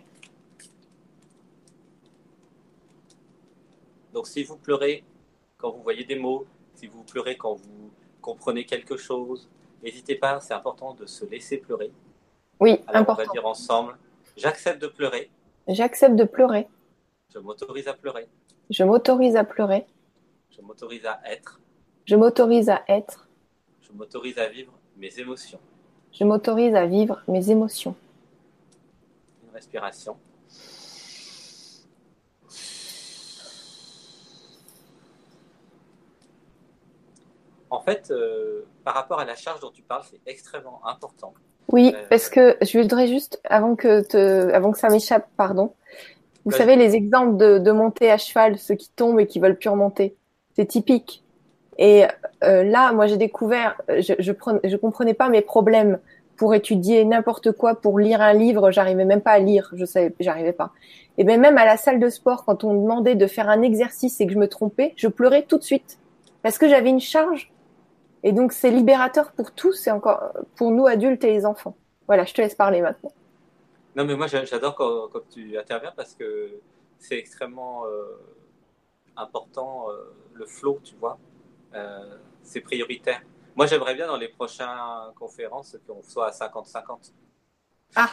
[4.12, 5.02] Donc si vous pleurez
[5.56, 9.48] quand vous voyez des mots, si vous pleurez quand vous comprenez quelque chose,
[9.82, 11.90] n'hésitez pas, c'est important de se laisser pleurer.
[12.60, 13.22] Oui, important.
[13.22, 13.96] On va dire ensemble,
[14.40, 15.30] J'accepte de pleurer.
[15.68, 16.66] J'accepte de pleurer.
[17.32, 18.26] Je m'autorise à pleurer.
[18.70, 19.86] Je m'autorise à pleurer.
[20.50, 21.60] Je m'autorise à être.
[22.06, 23.28] Je m'autorise à être.
[23.82, 25.60] Je m'autorise à vivre mes émotions.
[26.12, 27.94] Je m'autorise à vivre mes émotions.
[29.44, 30.16] Une respiration.
[37.68, 41.34] En fait, euh, par rapport à la charge dont tu parles, c'est extrêmement important.
[41.72, 45.72] Oui, euh, parce que je voudrais juste, avant que, te, avant que ça m'échappe, pardon.
[46.44, 49.58] Vous savez, les exemples de, de montée à cheval, ceux qui tombent et qui veulent
[49.58, 50.16] plus remonter,
[50.56, 51.22] c'est typique.
[51.78, 52.04] Et
[52.42, 54.32] euh, là, moi, j'ai découvert, je, je,
[54.64, 55.98] je comprenais pas mes problèmes
[56.40, 60.14] pour étudier n'importe quoi, pour lire un livre, j'arrivais même pas à lire, je savais,
[60.20, 60.72] j'arrivais pas.
[61.18, 63.60] Et bien même à la salle de sport, quand on me demandait de faire un
[63.60, 65.98] exercice et que je me trompais, je pleurais tout de suite
[66.42, 67.52] parce que j'avais une charge
[68.22, 71.76] et donc, c'est libérateur pour tous, c'est encore pour nous adultes et les enfants.
[72.06, 73.12] Voilà, je te laisse parler maintenant.
[73.96, 76.60] Non, mais moi, j'adore quand, tu interviens parce que
[76.98, 78.18] c'est extrêmement euh,
[79.16, 81.18] important, euh, le flow, tu vois.
[81.74, 83.22] Euh, c'est prioritaire.
[83.56, 84.68] Moi, j'aimerais bien dans les prochaines
[85.18, 87.12] conférences qu'on soit à 50-50.
[87.96, 88.10] Ah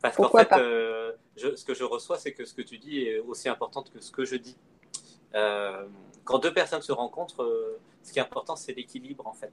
[0.00, 0.48] Parce qu'en fait,
[1.36, 4.12] ce que je reçois, c'est que ce que tu dis est aussi important que ce
[4.12, 4.56] que je dis.
[5.32, 7.44] quand deux personnes se rencontrent,
[8.04, 9.52] ce qui est important, c'est l'équilibre, en fait.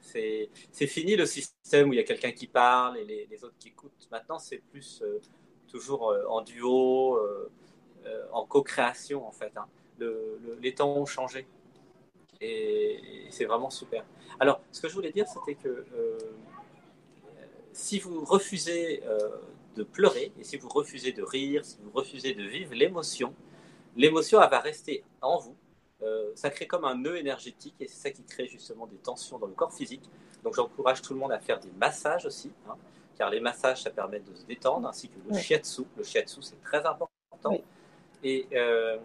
[0.00, 3.68] C'est fini le système où il y a quelqu'un qui parle et les, autres qui
[3.68, 4.08] écoutent.
[4.10, 5.20] Maintenant, c'est plus euh,
[5.66, 7.16] toujours euh, en duo.
[7.16, 7.50] Euh,
[8.32, 9.52] en co-création en fait.
[9.58, 9.66] Hein.
[10.62, 11.46] les temps ont changé
[12.40, 14.02] et, c'est vraiment super.
[14.40, 15.84] Alors, ce que je voulais dire, c'était que
[17.72, 19.02] si vous refusez
[19.76, 23.34] de pleurer et si vous refusez de rire, si vous refusez de vivre l'émotion,
[23.94, 25.56] l'émotion elle va rester en vous.
[26.34, 29.46] Ça crée comme un nœud énergétique et c'est ça qui crée justement des tensions dans
[29.46, 30.08] le corps physique.
[30.44, 32.76] Donc j'encourage tout le monde à faire des massages aussi, hein,
[33.18, 35.82] car les massages, ça permet de se détendre, ainsi que le shiatsu.
[35.96, 37.10] Le shiatsu, c'est très important.
[38.22, 38.96] Et euh,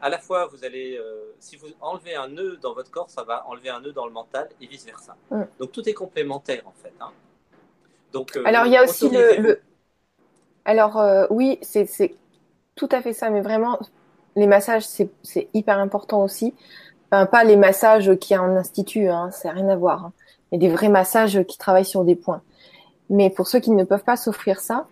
[0.00, 3.22] à la fois, vous allez, euh, si vous enlevez un nœud dans votre corps, ça
[3.22, 5.16] va enlever un nœud dans le mental et vice-versa.
[5.58, 6.92] Donc tout est complémentaire en fait.
[7.00, 7.12] Hein.
[8.12, 9.60] Donc, euh, Alors il y a aussi le,
[10.64, 12.14] Alors oui, c'est
[12.74, 13.78] tout à fait ça, mais vraiment,
[14.36, 16.54] les massages, c'est hyper important aussi.
[17.10, 20.06] Pas les massages a en institut, hein, c'est rien à voir.
[20.06, 20.12] Hein
[20.52, 22.42] et des vrais massages qui travaillent sur des points.
[23.10, 24.86] Mais pour ceux qui ne peuvent pas s'offrir ça,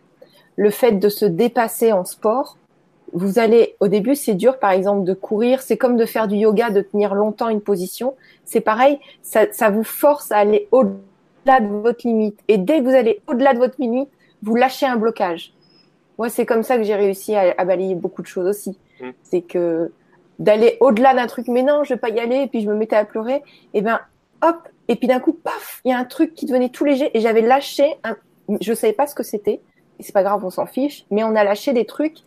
[0.57, 2.57] le fait de se dépasser en sport,
[3.12, 5.62] vous allez, au début, c'est dur, par exemple, de courir.
[5.62, 8.14] C'est comme de faire du yoga, de tenir longtemps une position.
[8.45, 12.38] C'est pareil, ça, ça vous force à aller au-delà de votre limite.
[12.49, 14.09] Et dès que vous allez au-delà de votre limite,
[14.43, 15.53] vous lâchez un blocage.
[16.21, 18.79] Moi, c'est comme ça que j'ai réussi à, à, balayer beaucoup de choses aussi.
[19.01, 19.09] Mmh.
[19.23, 19.91] C'est que
[20.39, 22.75] d'aller au-delà d'un truc, mais non, je vais pas y aller, et puis je me
[22.75, 23.37] mettais à pleurer.
[23.37, 24.01] Et eh ben,
[24.43, 27.11] hop, et puis d'un coup, paf, il y a un truc qui devenait tout léger
[27.16, 28.16] et j'avais lâché un,
[28.61, 29.62] je savais pas ce que c'était.
[29.99, 32.18] Et c'est pas grave, on s'en fiche, mais on a lâché des trucs.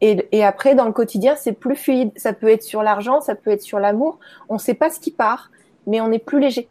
[0.00, 2.10] Et, et après, dans le quotidien, c'est plus fluide.
[2.16, 4.18] Ça peut être sur l'argent, ça peut être sur l'amour.
[4.48, 5.52] On sait pas ce qui part,
[5.86, 6.68] mais on est plus léger.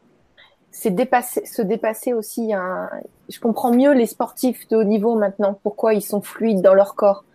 [0.72, 2.54] C'est dépasser, se dépasser aussi.
[2.54, 2.90] Un...
[3.30, 6.96] Je comprends mieux les sportifs de haut niveau maintenant, pourquoi ils sont fluides dans leur
[6.96, 7.26] corps.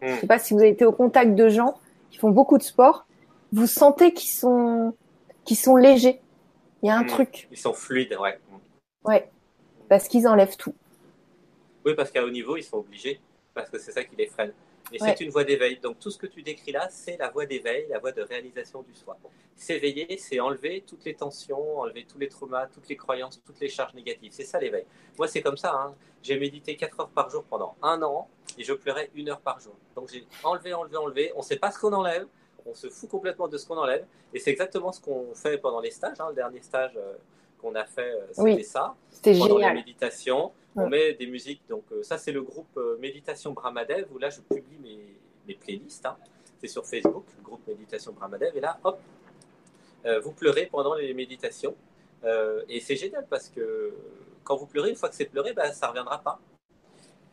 [0.00, 0.18] Je hmm.
[0.18, 1.78] sais pas si vous avez été au contact de gens
[2.10, 3.06] qui font beaucoup de sport,
[3.52, 4.94] vous sentez qu'ils sont,
[5.44, 6.20] qu'ils sont légers
[6.82, 7.06] il y a un hmm.
[7.06, 7.48] truc.
[7.50, 8.38] Ils sont fluides, ouais.
[9.04, 9.28] Ouais,
[9.88, 10.74] parce qu'ils enlèvent tout.
[11.84, 13.20] Oui, parce qu'à haut niveau, ils sont obligés,
[13.54, 14.52] parce que c'est ça qui les freine.
[14.92, 15.78] Et c'est une voie d'éveil.
[15.78, 18.82] Donc tout ce que tu décris là, c'est la voie d'éveil, la voie de réalisation
[18.82, 19.16] du soi.
[19.56, 23.68] S'éveiller, c'est enlever toutes les tensions, enlever tous les traumas, toutes les croyances, toutes les
[23.68, 24.32] charges négatives.
[24.32, 24.84] C'est ça l'éveil.
[25.18, 25.74] Moi, c'est comme ça.
[25.74, 25.94] Hein.
[26.22, 28.28] J'ai médité 4 heures par jour pendant un an
[28.58, 29.74] et je pleurais une heure par jour.
[29.94, 31.32] Donc j'ai enlevé, enlevé, enlevé.
[31.34, 32.26] On ne sait pas ce qu'on enlève
[32.66, 34.04] on se fout complètement de ce qu'on enlève.
[34.34, 36.20] Et c'est exactement ce qu'on fait pendant les stages.
[36.20, 36.26] Hein.
[36.30, 37.14] Le dernier stage euh,
[37.66, 38.94] qu'on a fait, euh, c'était ça.
[39.10, 39.74] C'était pendant génial.
[39.74, 41.62] la méditation, on met des musiques.
[41.68, 44.78] Donc euh, ça, c'est le groupe Méditation Brahmadev où là, je publie
[45.46, 46.06] mes, playlists.
[46.06, 46.16] Hein.
[46.60, 48.56] C'est sur Facebook, le groupe Méditation Brahmadev.
[48.56, 48.98] Et là, hop,
[50.22, 51.74] vous pleurez pendant les méditations.
[52.68, 53.92] et c'est génial parce que
[54.44, 56.38] quand vous pleurez, une fois que c'est pleuré, ben, ça ne reviendra pas.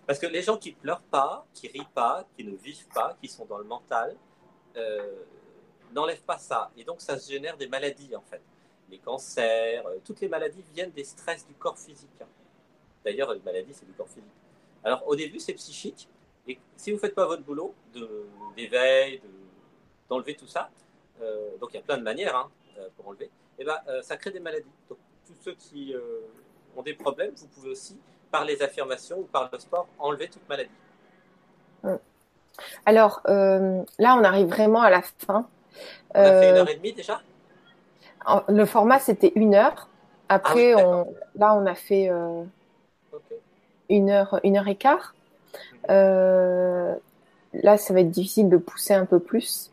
[0.08, 3.28] Parce que les gens qui pleurent pas, qui rient pas, qui ne vivent pas, qui
[3.28, 4.16] sont dans le mental,
[4.76, 5.24] euh,
[5.94, 6.72] n'enlève pas ça.
[6.76, 8.42] Et donc, ça se génère des maladies, en fait.
[8.94, 12.22] Les cancers, euh, toutes les maladies viennent des stress du corps physique.
[12.22, 12.28] Hein.
[13.04, 14.30] D'ailleurs, une maladie, c'est du corps physique.
[14.84, 16.08] Alors, au début, c'est psychique.
[16.48, 17.74] Et si vous ne faites pas votre boulot
[18.56, 19.20] d'éveil,
[20.08, 20.70] d'enlever tout ça,
[21.24, 22.52] euh, donc il y a plein de manières hein,
[22.96, 23.30] pour enlever, et
[23.60, 24.70] eh ben, ça crée des maladies.
[24.90, 25.96] Donc, tous ceux qui
[26.76, 27.98] ont des problèmes, vous pouvez aussi,
[28.30, 30.70] par les affirmations ou par le sport, enlever toute maladie.
[32.86, 35.48] Alors euh, là, on arrive vraiment à la fin.
[36.14, 37.22] On a fait une heure et demie déjà?
[38.48, 39.90] Le format, c'était une heure.
[40.30, 42.44] Après, ah on, là, on a fait euh,
[43.90, 45.14] une, heure, une heure et quart.
[45.90, 46.96] Euh,
[47.54, 49.72] là, ça va être difficile de pousser un peu plus.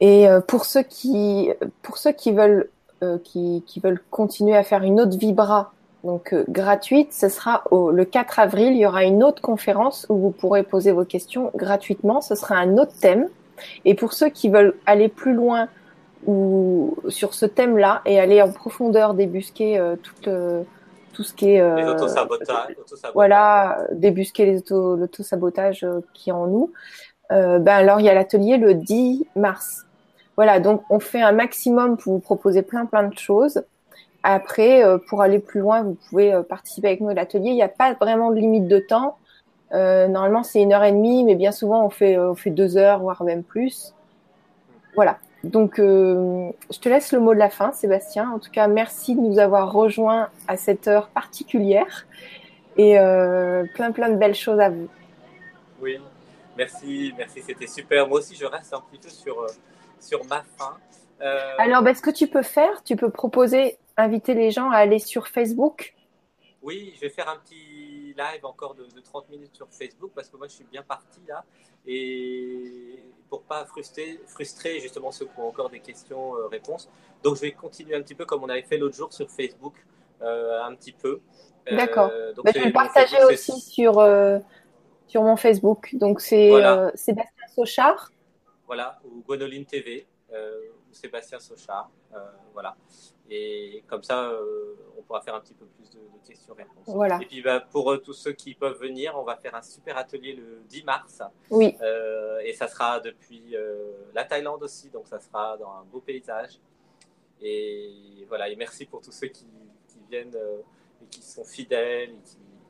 [0.00, 1.50] Et pour ceux qui,
[1.82, 2.68] pour ceux qui veulent,
[3.24, 5.72] qui, qui, veulent continuer à faire une autre vibra
[6.06, 7.12] donc euh, gratuite.
[7.12, 8.72] Ce sera au, le 4 avril.
[8.72, 12.22] Il y aura une autre conférence où vous pourrez poser vos questions gratuitement.
[12.22, 13.28] Ce sera un autre thème.
[13.84, 15.68] Et pour ceux qui veulent aller plus loin
[16.26, 20.62] ou sur ce thème-là et aller en profondeur débusquer euh, tout, euh,
[21.12, 22.76] tout ce qui est les autosabotages,
[23.14, 26.72] voilà débusquer les auto l'autosabotage qui est en nous.
[27.30, 29.84] ben alors il y a l'atelier le 10 mars.
[30.36, 33.62] Voilà, donc on fait un maximum pour vous proposer plein plein de choses.
[34.28, 37.50] Après, euh, pour aller plus loin, vous pouvez euh, participer avec nous à l'atelier.
[37.50, 39.18] Il n'y a pas vraiment de limite de temps.
[39.72, 42.76] Euh, normalement, c'est une heure et demie, mais bien souvent, on fait, on fait deux
[42.76, 43.94] heures, voire même plus.
[44.96, 45.18] Voilà.
[45.44, 48.30] Donc, je te laisse le mot de la fin, Sébastien.
[48.30, 52.06] En tout cas, merci de nous avoir rejoints à cette heure particulière
[52.76, 52.96] et
[53.74, 54.88] plein, plein de belles choses à vous.
[55.80, 56.00] Oui,
[56.56, 58.08] merci, merci, c'était super.
[58.08, 59.46] Moi aussi, je reste un petit peu sur,
[60.00, 60.76] sur ma fin.
[61.58, 64.98] Alors, ben, ce que tu peux faire, tu peux proposer inviter les gens à aller
[64.98, 65.94] sur Facebook
[66.62, 67.75] Oui, je vais faire un petit
[68.16, 71.44] live encore de, 30 minutes sur Facebook parce que moi je suis bien parti là.
[71.86, 76.86] Et pour pas frustrer, frustrer justement ceux qui ont encore des questions-réponses.
[76.86, 79.30] Euh, Donc je vais continuer un petit peu comme on avait fait l'autre jour sur
[79.30, 79.74] Facebook,
[80.22, 81.20] euh, un petit peu.
[81.70, 82.10] Euh, D'accord.
[82.12, 83.94] Euh, je vais partager aussi sur,
[85.06, 85.94] sur mon Facebook.
[85.94, 86.50] Donc c'est
[86.94, 88.10] Sébastien Sochard.
[88.66, 91.90] Voilà, ou Gwenoline TV, ou Sébastien Sochard.
[92.52, 92.76] voilà.
[93.30, 94.32] Et comme ça,
[94.96, 96.86] on pourra faire un petit peu plus de, questions-réponses.
[96.86, 97.20] Voilà.
[97.22, 100.32] Et puis bah, pour tous ceux qui peuvent venir, on va faire un super atelier
[100.32, 101.22] le 10 mars.
[101.50, 101.76] Oui.
[102.44, 103.54] et ça sera depuis
[104.14, 106.58] la Thaïlande aussi, donc ça sera dans un beau paysage.
[107.42, 109.46] Et voilà, et merci pour tous ceux qui,
[110.10, 110.58] viennent euh,
[111.02, 112.20] et qui sont fidèles et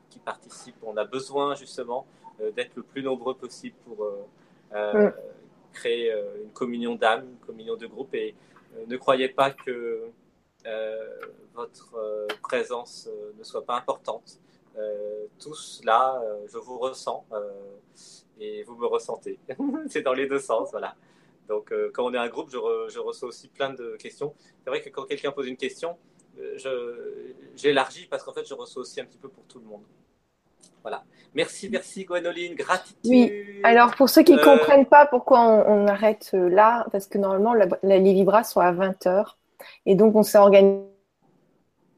[0.09, 0.83] qui, participent.
[0.83, 2.05] On a besoin justement
[2.41, 4.03] euh, d'être le plus nombreux possible pour
[4.73, 5.11] euh,
[5.71, 6.11] créer
[6.43, 8.13] une communion d'âme, une communion de groupe.
[8.15, 8.35] Et
[8.87, 10.09] ne croyez pas que
[11.53, 14.39] votre présence ne soit pas importante.
[15.39, 17.25] tous là, je vous ressens
[18.39, 19.39] et vous me ressentez.
[19.89, 20.95] C'est dans les deux sens, voilà.
[21.47, 24.33] Donc, euh, quand on est un groupe, je, reçois aussi plein de questions.
[24.63, 25.97] C'est vrai que quand quelqu'un pose une question,
[26.39, 29.83] euh, j'élargis parce qu'en fait, je reçois aussi un petit peu pour tout le monde.
[30.81, 31.03] Voilà.
[31.33, 32.97] Merci, merci Gwenoline, gratitude.
[33.05, 37.17] Oui, alors pour ceux qui ne euh, comprennent pas pourquoi on, arrête là, parce que
[37.17, 39.35] normalement, la, les Vibras sont à 20h.
[39.85, 40.83] Et donc, on s'est organisé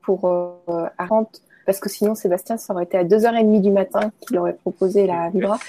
[0.02, 4.40] pour euh, 40 parce que sinon Sébastien ça aurait été à 2h30 du matin qu'il
[4.40, 5.60] aurait proposé la vibra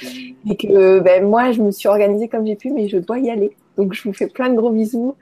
[0.48, 3.28] et que ben, moi je me suis organisée comme j'ai pu mais je dois y
[3.28, 5.14] aller donc je vous fais plein de gros bisous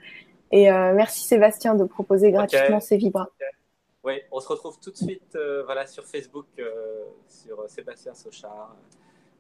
[0.51, 3.29] et euh, merci Sébastien de proposer gratuitement ces vibras.
[4.05, 8.75] Oui, on se retrouve tout de suite euh, voilà, sur Facebook, euh, sur Sébastien Sochard,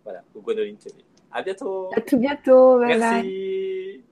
[0.05, 0.96] voilà, ou Gwenoline TV.
[1.32, 1.88] À bientôt.
[1.96, 2.78] À tout bientôt.
[2.78, 4.05] merci.